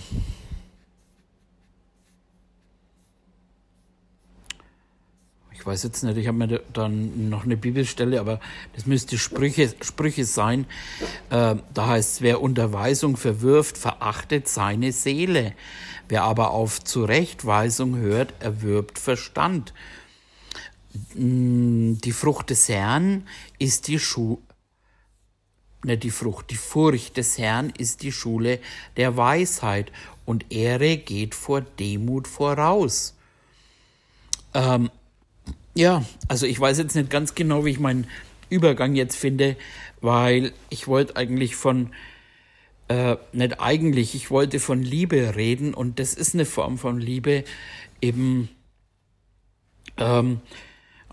[5.54, 8.40] ich weiß jetzt nicht, ich habe mir dann noch eine Bibelstelle, aber
[8.76, 10.68] das müsste Sprüche, Sprüche sein.
[11.32, 15.54] Äh, da heißt es, wer Unterweisung verwirft, verachtet seine Seele.
[16.08, 19.74] Wer aber auf Zurechtweisung hört, erwirbt Verstand.
[21.14, 23.28] Mm, die Frucht des Herrn
[23.60, 24.38] ist die Schu
[25.86, 28.60] nicht die Frucht, die Furcht des Herrn ist die Schule
[28.98, 29.92] der Weisheit
[30.26, 33.16] und Ehre geht vor Demut voraus.
[34.54, 34.90] Ähm,
[35.76, 38.08] ja, also ich weiß jetzt nicht ganz genau, wie ich meinen
[38.50, 39.58] Übergang jetzt finde,
[40.02, 41.92] weil ich wollte eigentlich von
[42.88, 47.44] äh, nicht eigentlich, ich wollte von Liebe reden und das ist eine Form von Liebe
[48.02, 48.50] eben.
[49.98, 50.42] Ähm,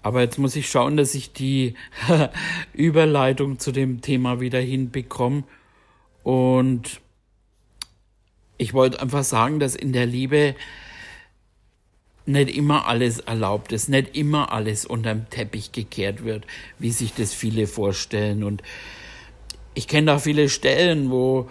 [0.02, 1.74] aber jetzt muss ich schauen, dass ich die
[2.72, 5.44] Überleitung zu dem Thema wieder hinbekomme.
[6.24, 7.00] Und
[8.58, 10.54] ich wollte einfach sagen, dass in der Liebe
[12.26, 16.46] nicht immer alles erlaubt ist, nicht immer alles unterm Teppich gekehrt wird,
[16.78, 18.44] wie sich das viele vorstellen.
[18.44, 18.62] Und
[19.74, 21.48] ich kenne da viele Stellen, wo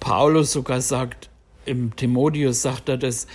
[0.00, 1.28] Paulus sogar sagt,
[1.64, 3.26] im Timotheus sagt er das,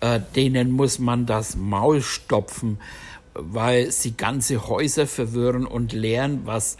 [0.00, 2.78] äh, denen muss man das Maul stopfen,
[3.34, 6.76] weil sie ganze Häuser verwirren und lehren, was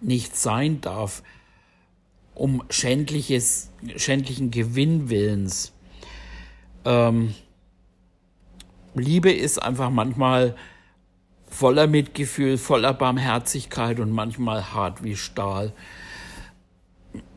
[0.00, 1.22] nicht sein darf,
[2.34, 5.72] um schändliches, schändlichen Gewinnwillens.
[6.84, 7.34] Ähm,
[8.94, 10.56] Liebe ist einfach manchmal
[11.48, 15.72] voller Mitgefühl, voller Barmherzigkeit und manchmal hart wie Stahl.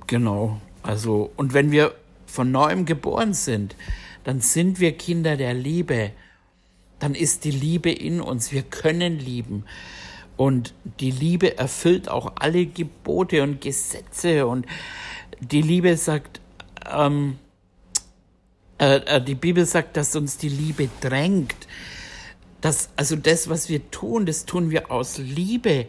[0.08, 0.60] Genau.
[0.82, 1.94] Also, und wenn wir
[2.26, 3.76] von neuem geboren sind,
[4.24, 6.12] dann sind wir Kinder der Liebe.
[7.00, 8.52] Dann ist die Liebe in uns.
[8.52, 9.66] Wir können lieben.
[10.36, 14.48] Und die Liebe erfüllt auch alle Gebote und Gesetze.
[14.48, 14.66] Und
[15.40, 16.42] die Liebe sagt,
[16.92, 17.38] ähm,
[18.80, 21.68] äh, äh, die Bibel sagt, dass uns die Liebe drängt.
[22.64, 25.86] Das, also das, was wir tun, das tun wir aus Liebe.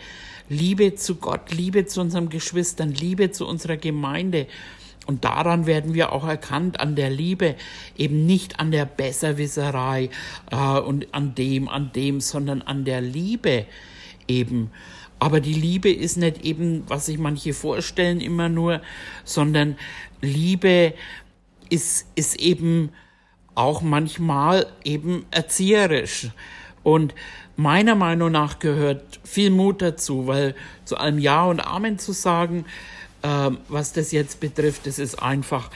[0.48, 4.48] Liebe zu Gott, Liebe zu unseren Geschwistern, Liebe zu unserer Gemeinde.
[5.06, 7.54] Und daran werden wir auch erkannt, an der Liebe,
[7.96, 10.10] eben nicht an der Besserwisserei
[10.50, 13.66] äh, und an dem, an dem, sondern an der Liebe
[14.26, 14.72] eben.
[15.20, 18.82] Aber die Liebe ist nicht eben, was sich manche vorstellen immer nur,
[19.22, 19.76] sondern
[20.20, 20.94] Liebe
[21.70, 22.90] ist, ist eben
[23.54, 26.30] auch manchmal eben erzieherisch.
[26.84, 27.14] Und
[27.56, 32.66] meiner Meinung nach gehört viel Mut dazu, weil zu allem Ja und Amen zu sagen,
[33.22, 35.70] äh, was das jetzt betrifft, das ist einfach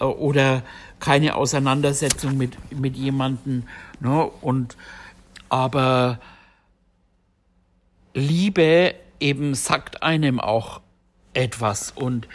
[0.00, 0.62] äh, oder
[1.00, 3.62] keine Auseinandersetzung mit, mit jemandem.
[4.00, 4.24] Ne?
[4.42, 4.76] Und
[5.48, 6.18] aber
[8.14, 10.80] Liebe eben sagt einem auch
[11.34, 12.28] etwas und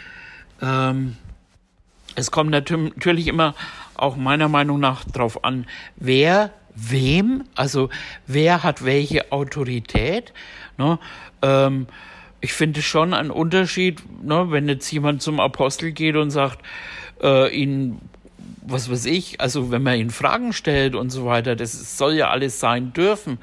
[0.62, 1.16] ähm,
[2.16, 3.54] es kommt natürlich immer
[3.96, 7.88] auch meiner Meinung nach darauf an, wer wem, also
[8.26, 10.32] wer hat welche Autorität.
[10.76, 10.98] Ne?
[11.42, 11.86] Ähm,
[12.40, 16.58] ich finde schon einen Unterschied, ne, wenn jetzt jemand zum Apostel geht und sagt,
[17.22, 18.00] äh, ihn,
[18.60, 22.28] was weiß ich, also wenn man ihn Fragen stellt und so weiter, das soll ja
[22.28, 23.38] alles sein dürfen,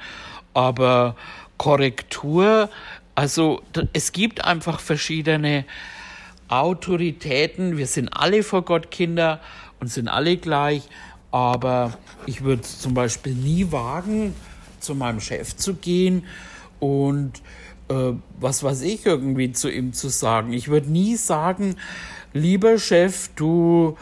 [0.53, 1.15] aber
[1.57, 2.69] Korrektur,
[3.15, 3.61] also
[3.93, 5.65] es gibt einfach verschiedene
[6.47, 7.77] Autoritäten.
[7.77, 9.39] Wir sind alle vor Gott Kinder
[9.79, 10.83] und sind alle gleich.
[11.31, 14.35] Aber ich würde zum Beispiel nie wagen,
[14.79, 16.25] zu meinem Chef zu gehen
[16.79, 17.41] und
[17.87, 20.53] äh, was weiß ich irgendwie zu ihm zu sagen.
[20.53, 21.75] Ich würde nie sagen,
[22.33, 23.97] lieber Chef, du,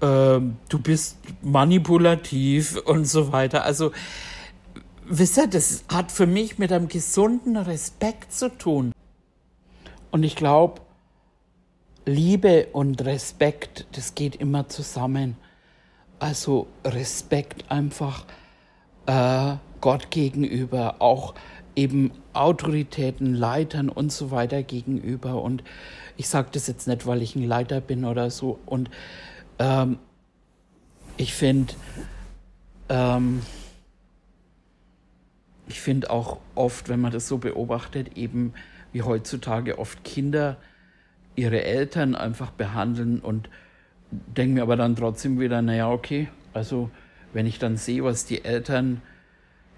[0.00, 3.64] äh, du bist manipulativ und so weiter.
[3.64, 3.92] Also,
[5.06, 8.92] wisst ihr, das hat für mich mit einem gesunden Respekt zu tun.
[10.10, 10.80] Und ich glaube,
[12.06, 15.36] Liebe und Respekt, das geht immer zusammen.
[16.18, 18.24] Also Respekt einfach
[19.06, 21.34] äh, Gott gegenüber, auch
[21.76, 25.40] eben Autoritäten, Leitern und so weiter gegenüber.
[25.42, 25.62] Und
[26.16, 28.58] ich sage das jetzt nicht, weil ich ein Leiter bin oder so.
[28.66, 28.90] Und
[29.60, 29.98] ähm,
[31.16, 31.74] ich finde,
[32.88, 33.42] ähm,
[35.68, 38.54] ich finde auch oft, wenn man das so beobachtet, eben
[38.92, 40.56] wie heutzutage oft Kinder
[41.36, 43.48] ihre Eltern einfach behandeln und
[44.10, 46.90] denke mir aber dann trotzdem wieder, naja, okay, also
[47.32, 49.02] wenn ich dann sehe, was die Eltern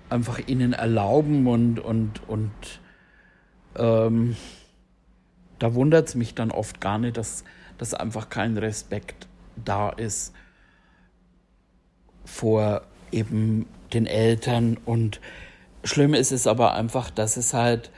[0.08, 2.50] einfach ihnen erlauben und, und, und
[3.76, 4.36] ähm,
[5.58, 7.44] da wundert es mich dann oft gar nicht, dass,
[7.78, 9.26] dass einfach kein Respekt
[9.64, 10.32] da ist
[12.24, 14.78] vor eben den Eltern.
[14.84, 15.20] Und
[15.84, 17.90] schlimm ist es aber einfach, dass es halt,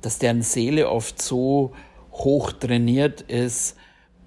[0.00, 1.74] dass deren Seele oft so
[2.12, 3.76] hoch trainiert ist,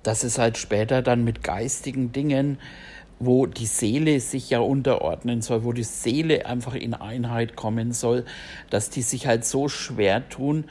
[0.03, 2.57] dass es halt später dann mit geistigen Dingen,
[3.19, 8.25] wo die Seele sich ja unterordnen soll, wo die Seele einfach in Einheit kommen soll,
[8.69, 10.65] dass die sich halt so schwer tun.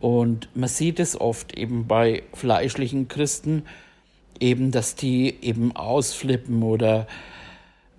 [0.00, 3.62] Und man sieht es oft eben bei fleischlichen Christen,
[4.40, 7.06] eben, dass die eben ausflippen oder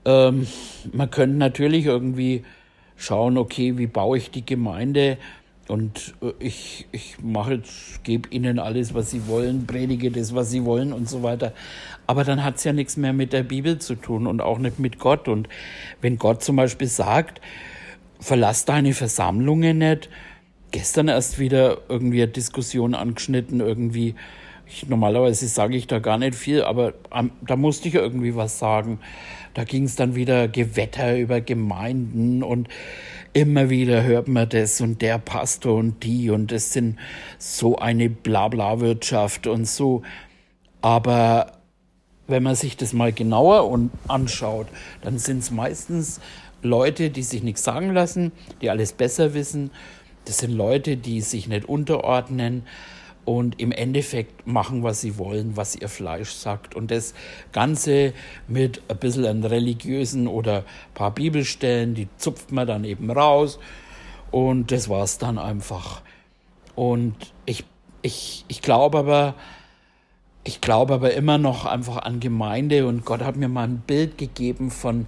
[0.03, 0.45] ähm,
[0.91, 2.43] man könnte natürlich irgendwie
[2.97, 5.17] schauen, okay, wie baue ich die Gemeinde
[5.67, 10.51] und äh, ich, ich mache jetzt, gebe ihnen alles, was sie wollen, predige das, was
[10.51, 11.53] sie wollen und so weiter.
[12.07, 14.79] Aber dann hat es ja nichts mehr mit der Bibel zu tun und auch nicht
[14.79, 15.27] mit Gott.
[15.27, 15.49] Und
[16.01, 17.41] wenn Gott zum Beispiel sagt,
[18.19, 20.09] verlass deine Versammlungen nicht,
[20.71, 24.15] gestern erst wieder irgendwie eine Diskussion angeschnitten, irgendwie,
[24.67, 28.59] ich, normalerweise sage ich da gar nicht viel, aber um, da musste ich irgendwie was
[28.59, 28.99] sagen.
[29.53, 32.67] Da ging es dann wieder Gewetter über Gemeinden und
[33.35, 36.97] immer wieder hört man das und der Pastor und die und es sind
[37.37, 40.03] so eine Blabla-Wirtschaft und so.
[40.81, 41.51] Aber
[42.27, 44.67] wenn man sich das mal genauer anschaut,
[45.01, 46.21] dann sind es meistens
[46.61, 49.69] Leute, die sich nichts sagen lassen, die alles besser wissen.
[50.23, 52.63] Das sind Leute, die sich nicht unterordnen,
[53.25, 56.75] und im Endeffekt machen, was sie wollen, was ihr Fleisch sagt.
[56.75, 57.15] Und das
[57.51, 58.13] Ganze
[58.47, 63.59] mit ein bisschen an religiösen oder paar Bibelstellen, die zupft man dann eben raus
[64.31, 66.01] und das war's dann einfach.
[66.75, 67.65] Und ich,
[68.03, 69.33] ich, ich glaube aber,
[70.43, 74.19] ich glaube aber immer noch einfach an Gemeinde und Gott hat mir mal ein Bild
[74.19, 75.07] gegeben von,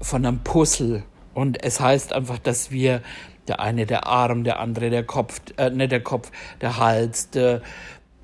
[0.00, 1.04] von einem Puzzle.
[1.32, 3.02] Und es heißt einfach, dass wir
[3.48, 6.30] der eine der Arm, der andere der Kopf, äh, nicht der Kopf,
[6.60, 7.62] der Hals, der,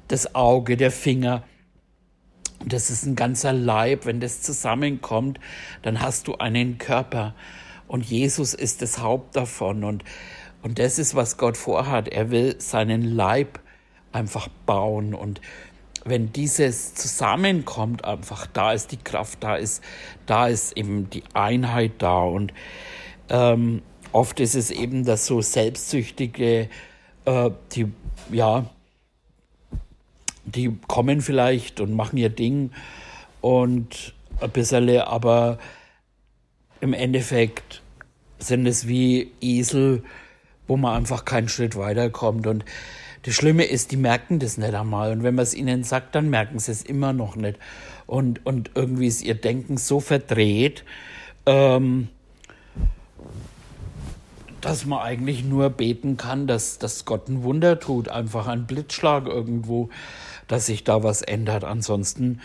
[0.09, 1.45] das Auge, der Finger.
[2.65, 4.07] Das ist ein ganzer Leib.
[4.07, 5.41] Wenn das zusammenkommt,
[5.83, 7.35] dann hast du einen Körper.
[7.89, 9.85] Und Jesus ist das Haupt davon.
[9.85, 10.05] Und,
[10.63, 12.09] und das ist, was Gott vorhat.
[12.09, 13.61] Er will seinen Leib
[14.13, 15.15] einfach bauen.
[15.15, 15.41] Und
[16.05, 19.83] wenn dieses zusammenkommt, einfach, da ist die Kraft, da ist,
[20.27, 22.23] da ist eben die Einheit da.
[22.23, 22.53] Und
[23.29, 23.83] ähm,
[24.13, 26.69] Oft ist es eben das so selbstsüchtige,
[27.25, 27.91] äh, die,
[28.31, 28.67] ja,
[30.45, 32.71] die kommen vielleicht und machen ihr Ding
[33.41, 35.59] und ein bisschen, aber
[36.81, 37.81] im Endeffekt
[38.39, 40.03] sind es wie Esel,
[40.67, 42.47] wo man einfach keinen Schritt weiterkommt.
[42.47, 42.65] Und
[43.23, 45.13] das Schlimme ist, die merken das nicht einmal.
[45.13, 47.59] Und wenn man es ihnen sagt, dann merken sie es immer noch nicht.
[48.07, 50.85] Und, und irgendwie ist ihr Denken so verdreht,
[51.47, 52.09] ähm,
[54.63, 59.27] dass man eigentlich nur beten kann, dass, dass Gott ein Wunder tut, einfach ein Blitzschlag
[59.27, 59.91] irgendwo,
[60.49, 61.65] dass sich da was ändert.
[61.65, 62.41] Ansonsten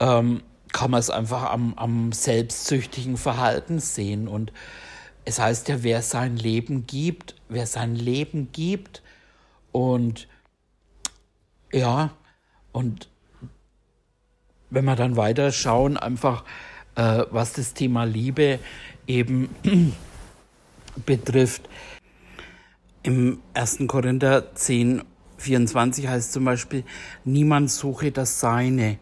[0.00, 4.28] ähm, kann man es einfach am, am selbstsüchtigen Verhalten sehen.
[4.28, 4.52] Und
[5.24, 9.02] es heißt ja, wer sein Leben gibt, wer sein Leben gibt
[9.72, 10.28] und
[11.72, 12.10] ja,
[12.72, 13.08] und
[14.70, 16.44] wenn wir dann weiter schauen, einfach
[16.96, 18.58] äh, was das Thema Liebe
[19.06, 19.48] eben
[21.04, 21.68] betrifft.
[23.02, 23.80] Im 1.
[23.86, 25.02] Korinther 10,
[25.38, 26.84] 24 heißt zum Beispiel,
[27.24, 28.98] niemand suche das Seine,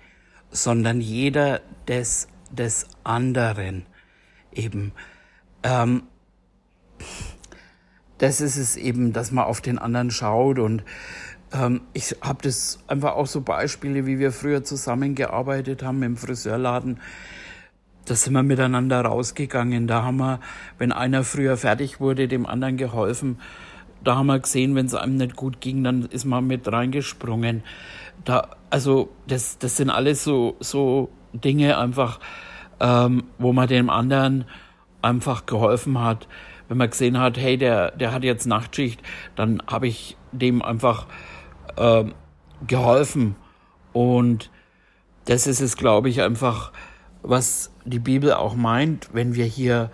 [0.50, 3.86] sondern jeder des, des anderen.
[4.52, 4.92] Eben.
[5.62, 6.04] Ähm,
[8.18, 10.84] das ist es eben, dass man auf den anderen schaut und
[11.52, 17.00] ähm, ich habe das einfach auch so Beispiele, wie wir früher zusammengearbeitet haben im Friseurladen
[18.06, 19.86] da sind wir miteinander rausgegangen.
[19.86, 20.40] Da haben wir,
[20.78, 23.38] wenn einer früher fertig wurde, dem anderen geholfen.
[24.02, 27.62] Da haben wir gesehen, wenn es einem nicht gut ging, dann ist man mit reingesprungen.
[28.24, 32.20] Da, also das, das sind alles so, so Dinge einfach,
[32.80, 34.44] ähm, wo man dem anderen
[35.00, 36.28] einfach geholfen hat.
[36.68, 39.02] Wenn man gesehen hat, hey, der, der hat jetzt Nachtschicht,
[39.36, 41.06] dann habe ich dem einfach
[41.76, 42.04] äh,
[42.66, 43.36] geholfen.
[43.92, 44.50] Und
[45.26, 46.72] das ist es, glaube ich, einfach,
[47.22, 49.90] was die Bibel auch meint, wenn wir hier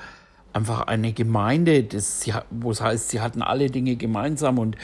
[0.52, 4.76] einfach eine Gemeinde, das, wo es heißt, sie hatten alle Dinge gemeinsam und,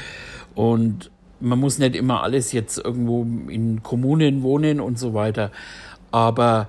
[0.54, 5.50] und man muss nicht immer alles jetzt irgendwo in Kommunen wohnen und so weiter.
[6.10, 6.68] Aber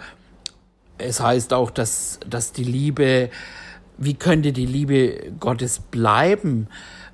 [0.98, 3.30] es heißt auch, dass, dass die Liebe
[3.98, 6.68] wie könnte die Liebe Gottes bleiben,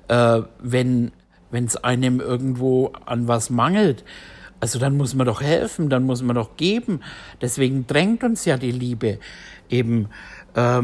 [0.08, 1.12] äh, wenn
[1.52, 4.04] es einem irgendwo an was mangelt?
[4.64, 7.00] Also dann muss man doch helfen, dann muss man doch geben.
[7.42, 9.18] Deswegen drängt uns ja die Liebe
[9.68, 10.08] eben,
[10.54, 10.80] äh,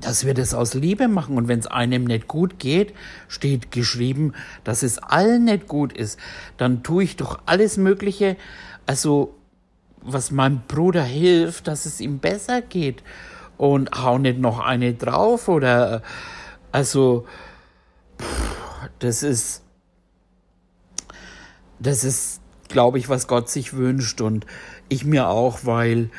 [0.00, 1.36] dass wir das aus Liebe machen.
[1.36, 2.94] Und wenn es einem nicht gut geht,
[3.28, 4.32] steht geschrieben,
[4.64, 6.18] dass es allen nicht gut ist,
[6.56, 8.38] dann tue ich doch alles Mögliche,
[8.86, 9.34] also
[10.00, 13.02] was meinem Bruder hilft, dass es ihm besser geht
[13.58, 16.00] und hau nicht noch eine drauf oder
[16.72, 17.26] also
[18.98, 19.65] das ist
[21.78, 24.46] das ist glaube ich was Gott sich wünscht und
[24.88, 26.10] ich mir auch weil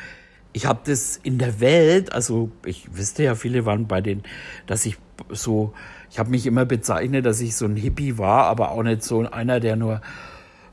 [0.52, 4.22] ich habe das in der Welt also ich wüsste ja viele waren bei den
[4.66, 4.96] dass ich
[5.30, 5.72] so
[6.10, 9.28] ich habe mich immer bezeichnet dass ich so ein Hippie war aber auch nicht so
[9.28, 10.00] einer der nur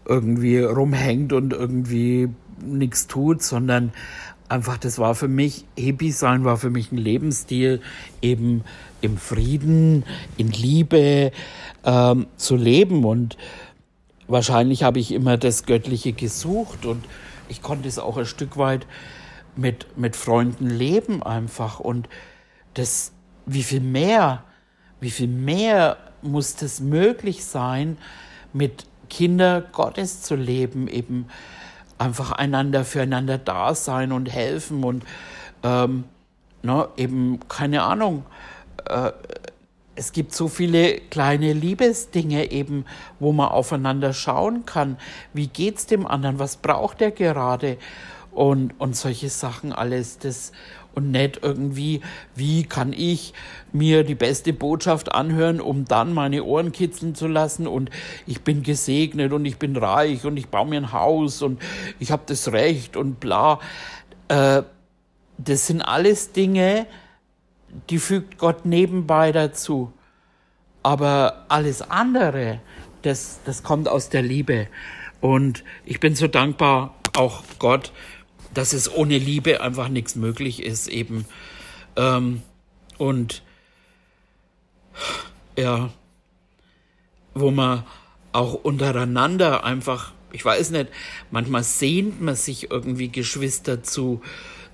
[0.06, 2.30] irgendwie rumhängt und irgendwie
[2.62, 3.92] nichts tut sondern
[4.50, 7.82] einfach, das war für mich, Hippie sein war für mich ein Lebensstil,
[8.22, 8.64] eben
[9.02, 10.04] im Frieden,
[10.38, 11.32] in Liebe
[11.84, 13.06] ähm, zu leben.
[13.06, 13.38] Und
[14.28, 17.06] wahrscheinlich habe ich immer das Göttliche gesucht und
[17.48, 18.88] ich konnte es auch ein Stück weit
[19.56, 21.80] mit, mit Freunden leben einfach.
[21.80, 22.10] Und
[22.74, 23.12] das,
[23.46, 24.44] wie viel mehr,
[25.00, 27.98] wie viel mehr muss das möglich sein,
[28.54, 31.28] mit Kinder Gottes zu leben, eben
[31.98, 35.06] einfach einander füreinander da sein und helfen und
[35.64, 36.06] ähm,
[36.64, 38.26] ne, eben keine Ahnung.
[38.90, 39.12] Äh,
[39.96, 42.86] es gibt so viele kleine Liebesdinge eben,
[43.20, 44.98] wo man aufeinander schauen kann.
[45.34, 46.38] Wie geht's dem anderen?
[46.40, 47.78] Was braucht er gerade?
[48.32, 50.18] Und, und solche Sachen alles.
[50.18, 50.52] Das,
[50.96, 52.02] und nicht irgendwie,
[52.36, 53.34] wie kann ich
[53.72, 57.90] mir die beste Botschaft anhören, um dann meine Ohren kitzeln zu lassen und
[58.26, 61.62] ich bin gesegnet und ich bin reich und ich baue mir ein Haus und
[62.00, 63.60] ich habe das Recht und bla.
[64.30, 64.64] Äh,
[65.38, 66.88] das sind alles Dinge,
[67.90, 69.92] die fügt Gott nebenbei dazu.
[70.84, 72.62] Aber alles andere,
[73.02, 74.68] das, das kommt aus der Liebe.
[75.22, 77.92] Und ich bin so dankbar, auch Gott,
[78.54, 81.26] dass es ohne Liebe einfach nichts möglich ist eben.
[81.96, 82.42] Ähm,
[82.98, 83.42] und
[85.58, 85.90] ja,
[87.34, 87.84] wo man
[88.32, 90.90] auch untereinander einfach, ich weiß nicht,
[91.32, 94.22] manchmal sehnt man sich irgendwie Geschwister zu,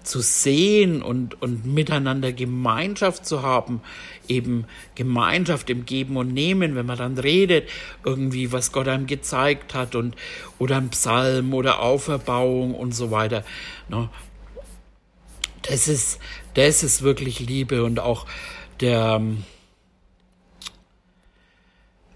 [0.03, 3.81] zu sehen und, und miteinander Gemeinschaft zu haben,
[4.27, 7.69] eben Gemeinschaft im Geben und Nehmen, wenn man dann redet,
[8.03, 10.15] irgendwie, was Gott einem gezeigt hat und,
[10.57, 13.43] oder ein Psalm oder Auferbauung und so weiter.
[13.89, 14.09] Ne?
[15.63, 16.19] Das ist,
[16.55, 18.25] das ist wirklich Liebe und auch
[18.79, 19.21] der,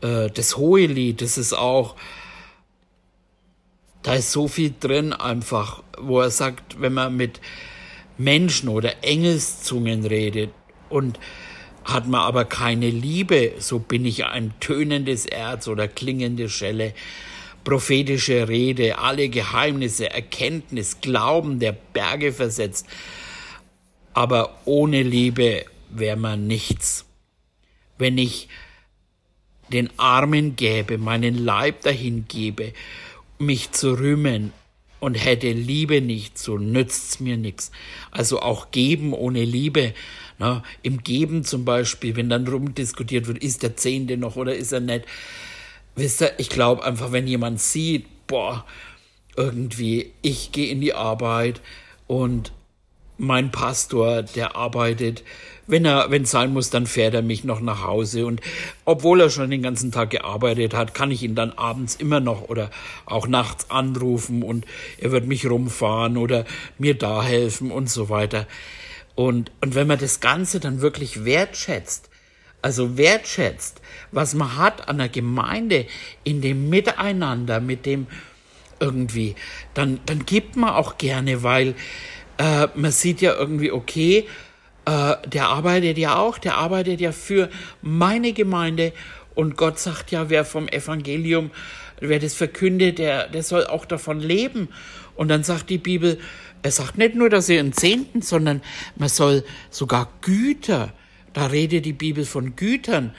[0.01, 1.95] äh, das Hohelied, das ist auch,
[4.01, 7.39] da ist so viel drin einfach, wo er sagt, wenn man mit
[8.17, 10.51] Menschen oder Engelszungen redet
[10.89, 11.19] und
[11.83, 16.93] hat man aber keine Liebe, so bin ich ein tönendes Erz oder klingende Schelle,
[17.63, 22.87] prophetische Rede, alle Geheimnisse, Erkenntnis, Glauben der Berge versetzt.
[24.13, 27.05] Aber ohne Liebe wäre man nichts.
[27.97, 28.47] Wenn ich
[29.71, 32.73] den Armen gäbe, meinen Leib dahin gebe,
[33.37, 34.53] mich zu rühmen
[34.99, 37.71] und hätte Liebe nicht, so nützt's mir nichts.
[38.11, 39.93] Also auch geben ohne Liebe.
[40.37, 44.71] Na, Im Geben zum Beispiel, wenn dann rumdiskutiert wird, ist der Zehnte noch oder ist
[44.71, 45.05] er nicht.
[45.95, 48.65] Wisst ihr, ich glaube einfach, wenn jemand sieht, boah,
[49.37, 51.61] irgendwie, ich gehe in die Arbeit
[52.07, 52.51] und
[53.17, 55.23] mein Pastor, der arbeitet
[55.67, 58.25] wenn er, wenn sein muss, dann fährt er mich noch nach Hause.
[58.25, 58.41] Und
[58.85, 62.49] obwohl er schon den ganzen Tag gearbeitet hat, kann ich ihn dann abends immer noch
[62.49, 62.69] oder
[63.05, 64.65] auch nachts anrufen und
[64.97, 66.45] er wird mich rumfahren oder
[66.77, 68.47] mir da helfen und so weiter.
[69.15, 72.09] Und, und wenn man das Ganze dann wirklich wertschätzt,
[72.61, 75.85] also wertschätzt, was man hat an der Gemeinde,
[76.23, 78.07] in dem Miteinander, mit dem
[78.79, 79.35] irgendwie,
[79.73, 81.75] dann, dann gibt man auch gerne, weil
[82.37, 84.27] äh, man sieht ja irgendwie, okay,
[84.85, 87.49] äh, der arbeitet ja auch, der arbeitet ja für
[87.81, 88.93] meine Gemeinde
[89.33, 91.51] und Gott sagt ja, wer vom Evangelium,
[91.99, 94.69] wer das verkündet, der, der soll auch davon leben.
[95.15, 96.19] Und dann sagt die Bibel,
[96.61, 98.61] er sagt nicht nur, dass er einen Zehnten, sondern
[98.95, 100.93] man soll sogar Güter,
[101.33, 103.13] da redet die Bibel von Gütern.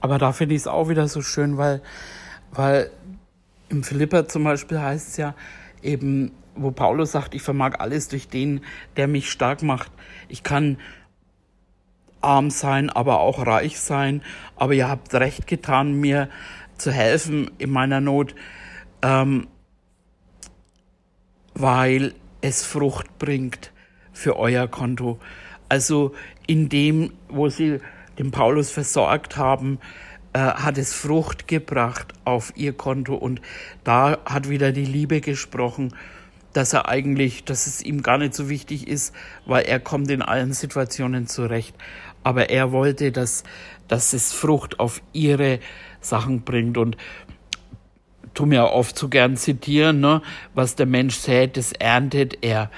[0.00, 1.82] Aber da finde ich es auch wieder so schön, weil,
[2.52, 2.90] weil
[3.68, 5.34] im Philippa zum Beispiel heißt es ja
[5.82, 8.60] eben, wo Paulus sagt, ich vermag alles durch den,
[8.96, 9.90] der mich stark macht.
[10.28, 10.76] Ich kann
[12.20, 14.22] arm sein, aber auch reich sein.
[14.56, 16.28] Aber ihr habt recht getan, mir
[16.76, 18.34] zu helfen in meiner Not,
[19.02, 19.48] ähm,
[21.54, 23.72] weil es Frucht bringt
[24.12, 25.18] für euer Konto.
[25.68, 26.14] Also
[26.46, 27.80] in dem, wo sie
[28.18, 29.78] den Paulus versorgt haben,
[30.32, 33.40] äh, hat es Frucht gebracht auf ihr Konto und
[33.82, 35.94] da hat wieder die Liebe gesprochen,
[36.52, 39.14] dass er eigentlich, dass es ihm gar nicht so wichtig ist,
[39.46, 41.74] weil er kommt in allen Situationen zurecht.
[42.22, 43.44] Aber er wollte, dass,
[43.88, 45.60] dass es Frucht auf ihre
[46.00, 46.96] Sachen bringt und
[48.34, 50.22] tu mir oft so gern zitieren, ne?
[50.54, 52.70] was der Mensch sät, das erntet er.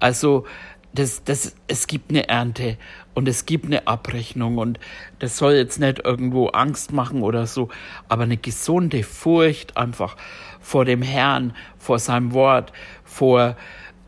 [0.00, 0.46] Also
[0.94, 2.76] das, das, es gibt eine Ernte
[3.14, 4.78] und es gibt eine Abrechnung und
[5.18, 7.68] das soll jetzt nicht irgendwo Angst machen oder so,
[8.08, 10.16] aber eine gesunde Furcht einfach
[10.60, 12.72] vor dem Herrn, vor seinem Wort,
[13.08, 13.56] vor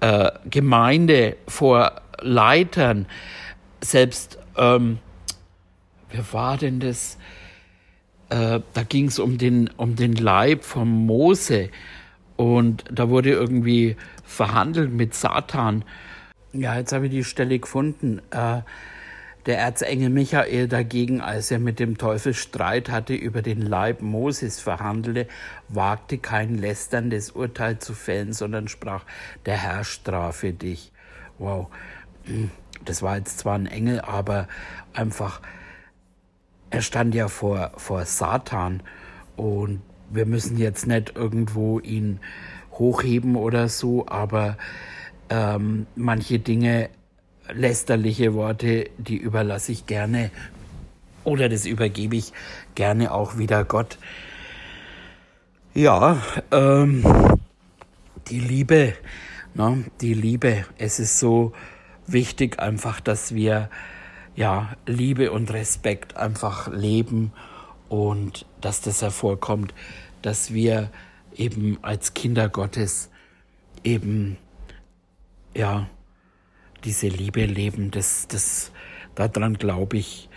[0.00, 3.06] äh, Gemeinde, vor Leitern,
[3.80, 4.98] selbst, ähm,
[6.10, 7.18] wer war denn das?
[8.28, 11.70] Äh, da ging es um den, um den Leib von Mose
[12.36, 15.84] und da wurde irgendwie verhandelt mit Satan.
[16.52, 18.20] Ja, jetzt habe ich die Stelle gefunden.
[18.30, 18.60] Äh,
[19.46, 24.60] der Erzengel Michael dagegen, als er mit dem Teufel Streit hatte über den Leib Moses
[24.60, 25.26] verhandelte,
[25.68, 29.04] wagte kein lästerndes Urteil zu fällen, sondern sprach,
[29.46, 30.92] der Herr strafe dich.
[31.38, 31.68] Wow,
[32.84, 34.48] das war jetzt zwar ein Engel, aber
[34.92, 35.40] einfach,
[36.70, 38.82] er stand ja vor, vor Satan
[39.36, 39.80] und
[40.10, 42.20] wir müssen jetzt nicht irgendwo ihn
[42.72, 44.56] hochheben oder so, aber
[45.28, 46.90] ähm, manche Dinge,
[47.52, 50.30] lästerliche Worte, die überlasse ich gerne
[51.24, 52.32] oder das übergebe ich
[52.74, 53.98] gerne auch wieder Gott.
[55.74, 56.20] Ja,
[56.50, 57.04] ähm,
[58.28, 58.94] die Liebe,
[59.54, 60.64] ne, die Liebe.
[60.78, 61.52] Es ist so
[62.06, 63.70] wichtig einfach, dass wir
[64.34, 67.32] ja Liebe und Respekt einfach leben
[67.88, 69.74] und dass das hervorkommt,
[70.22, 70.90] dass wir
[71.36, 73.10] eben als Kinder Gottes
[73.84, 74.36] eben
[75.54, 75.88] ja,
[76.84, 78.72] diese Liebe leben, das, das,
[79.14, 80.28] daran glaube ich,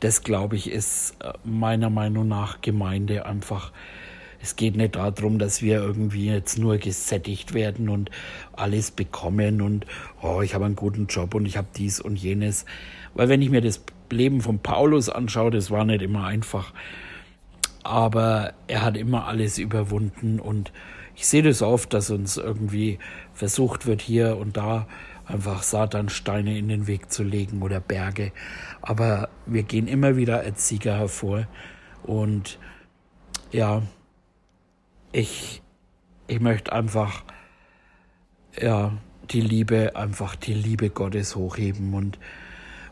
[0.00, 3.72] das glaube ich ist äh, meiner Meinung nach Gemeinde einfach.
[4.40, 8.10] Es geht nicht darum, dass wir irgendwie jetzt nur gesättigt werden und
[8.52, 9.86] alles bekommen und
[10.20, 12.64] oh, ich habe einen guten Job und ich habe dies und jenes.
[13.14, 16.72] Weil wenn ich mir das Leben von Paulus anschaue, das war nicht immer einfach.
[17.84, 20.72] Aber er hat immer alles überwunden und
[21.14, 22.98] ich sehe das oft, dass uns irgendwie
[23.34, 24.88] versucht wird, hier und da
[25.26, 28.32] einfach Satansteine in den Weg zu legen oder Berge.
[28.80, 31.46] Aber wir gehen immer wieder als Sieger hervor.
[32.02, 32.58] Und
[33.50, 33.82] ja,
[35.12, 35.62] ich,
[36.26, 37.24] ich möchte einfach,
[38.60, 38.92] ja,
[39.30, 42.18] die Liebe, einfach die Liebe Gottes hochheben und,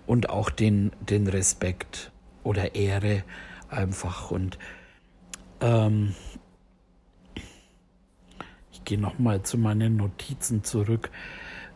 [0.06, 2.12] und auch den, den Respekt
[2.42, 3.24] oder Ehre
[3.68, 4.58] einfach und
[5.60, 6.14] ähm,
[8.72, 11.10] ich gehe nochmal zu meinen Notizen zurück,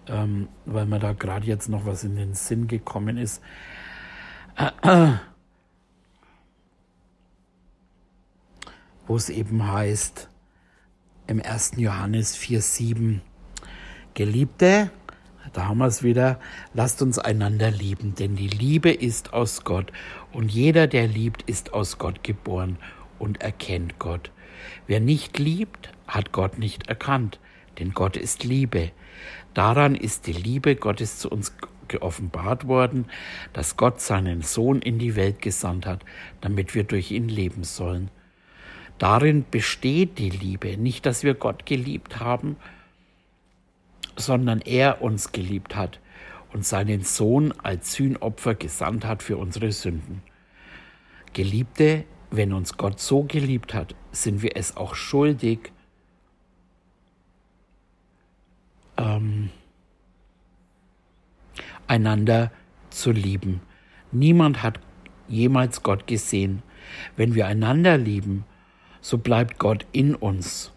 [0.09, 3.43] ähm, weil mir da gerade jetzt noch was in den Sinn gekommen ist.
[9.07, 10.29] Wo es eben heißt,
[11.27, 11.73] im 1.
[11.77, 13.21] Johannes 4,7,
[14.15, 14.91] Geliebte,
[15.53, 16.39] da haben wir es wieder,
[16.73, 19.93] lasst uns einander lieben, denn die Liebe ist aus Gott
[20.33, 22.79] und jeder, der liebt, ist aus Gott geboren
[23.19, 24.31] und erkennt Gott.
[24.87, 27.41] Wer nicht liebt, hat Gott nicht erkannt,
[27.79, 28.93] denn Gott ist Liebe.
[29.55, 31.57] Daran ist die Liebe Gottes zu uns
[31.89, 33.07] geoffenbart worden,
[33.53, 36.05] dass Gott seinen Sohn in die Welt gesandt hat,
[36.41, 38.11] damit wir durch ihn leben sollen.
[38.99, 42.57] Darin besteht die Liebe, nicht dass wir Gott geliebt haben,
[44.17, 46.01] sondern er uns geliebt hat
[46.53, 50.23] und seinen Sohn als Sühnopfer gesandt hat für unsere Sünden.
[51.33, 55.73] Geliebte, wenn uns Gott so geliebt hat, sind wir es auch schuldig,
[58.97, 59.51] ähm,
[61.87, 62.51] einander
[62.91, 63.61] zu lieben.
[64.13, 64.81] Niemand hat
[65.29, 66.63] jemals Gott gesehen.
[67.17, 68.45] Wenn wir einander lieben,
[69.01, 70.73] so bleibt Gott in uns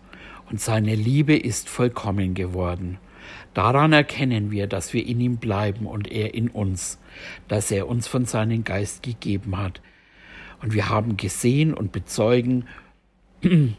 [0.50, 2.98] und seine Liebe ist vollkommen geworden.
[3.54, 7.00] Daran erkennen wir, dass wir in ihm bleiben und er in uns,
[7.48, 9.82] dass er uns von seinem Geist gegeben hat.
[10.62, 12.68] Und wir haben gesehen und bezeugen,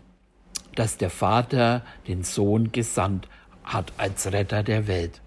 [0.74, 3.28] dass der Vater den Sohn gesandt
[3.68, 5.22] hat als Retter der Welt.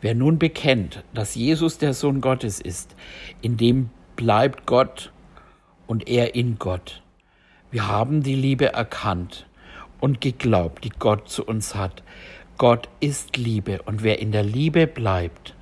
[0.00, 2.96] Wer nun bekennt, dass Jesus der Sohn Gottes ist,
[3.42, 5.12] in dem bleibt Gott
[5.86, 7.02] und er in Gott.
[7.70, 9.46] Wir haben die Liebe erkannt
[10.00, 12.02] und geglaubt, die Gott zu uns hat.
[12.56, 15.54] Gott ist Liebe und wer in der Liebe bleibt,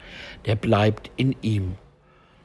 [0.47, 1.77] der bleibt in ihm.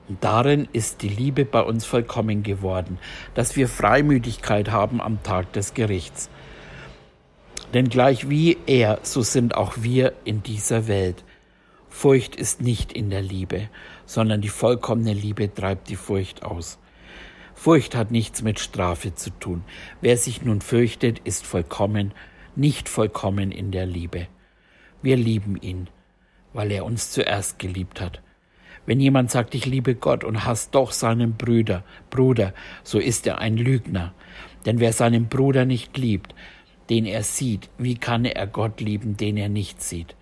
[0.10, 3.00] Und darin ist die Liebe bei uns vollkommen geworden,
[3.36, 6.30] dass wir Freimütigkeit haben am Tag des Gerichts.
[7.74, 11.24] Denn gleich wie er, so sind auch wir in dieser Welt.
[11.90, 13.70] Furcht ist nicht in der Liebe,
[14.06, 16.80] sondern die vollkommene Liebe treibt die Furcht aus.
[17.56, 19.64] Furcht hat nichts mit Strafe zu tun.
[20.02, 22.14] Wer sich nun fürchtet, ist vollkommen,
[22.56, 24.28] nicht vollkommen in der Liebe.
[25.02, 25.90] Wir lieben ihn,
[26.54, 28.22] weil er uns zuerst geliebt hat.
[28.86, 32.54] Wenn jemand sagt, ich liebe Gott und hasst doch seinen Bruder, Bruder,
[32.84, 34.14] so ist er ein Lügner.
[34.66, 36.36] Denn wer seinen Bruder nicht liebt,
[36.90, 40.16] den er sieht, wie kann er Gott lieben, den er nicht sieht?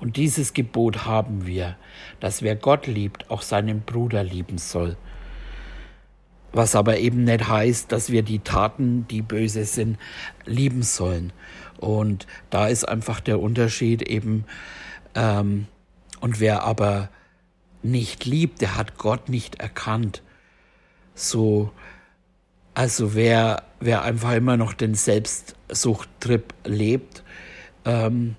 [0.00, 1.76] Und dieses Gebot haben wir,
[2.20, 4.96] dass wer Gott liebt, auch seinen Bruder lieben soll.
[6.52, 9.98] Was aber eben nicht heißt, dass wir die Taten, die böse sind,
[10.44, 11.32] lieben sollen.
[11.78, 14.44] Und da ist einfach der Unterschied eben,
[15.14, 15.66] ähm,
[16.20, 17.08] und wer aber
[17.82, 20.22] nicht liebt, der hat Gott nicht erkannt.
[21.14, 21.70] So,
[22.74, 27.22] also wer, wer einfach immer noch den Selbstsuchttrip lebt,
[27.84, 28.36] ähm,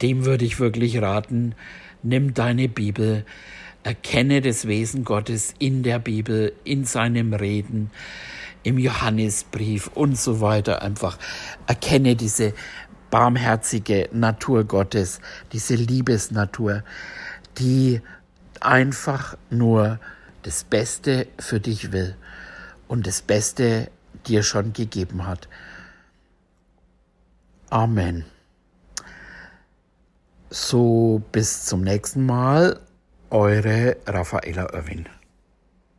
[0.00, 1.54] dem würde ich wirklich raten,
[2.02, 3.24] nimm deine Bibel,
[3.84, 7.90] erkenne das Wesen Gottes in der Bibel, in seinem Reden,
[8.62, 10.82] im Johannesbrief und so weiter.
[10.82, 11.18] Einfach
[11.66, 12.54] erkenne diese
[13.10, 15.20] barmherzige Natur Gottes,
[15.52, 16.84] diese Liebesnatur,
[17.58, 18.00] die
[18.60, 19.98] einfach nur
[20.42, 22.16] das Beste für dich will
[22.88, 23.90] und das Beste
[24.26, 25.48] dir schon gegeben hat.
[27.70, 28.24] Amen.
[30.50, 32.80] So bis zum nächsten Mal,
[33.30, 35.08] eure Raffaella Irwin.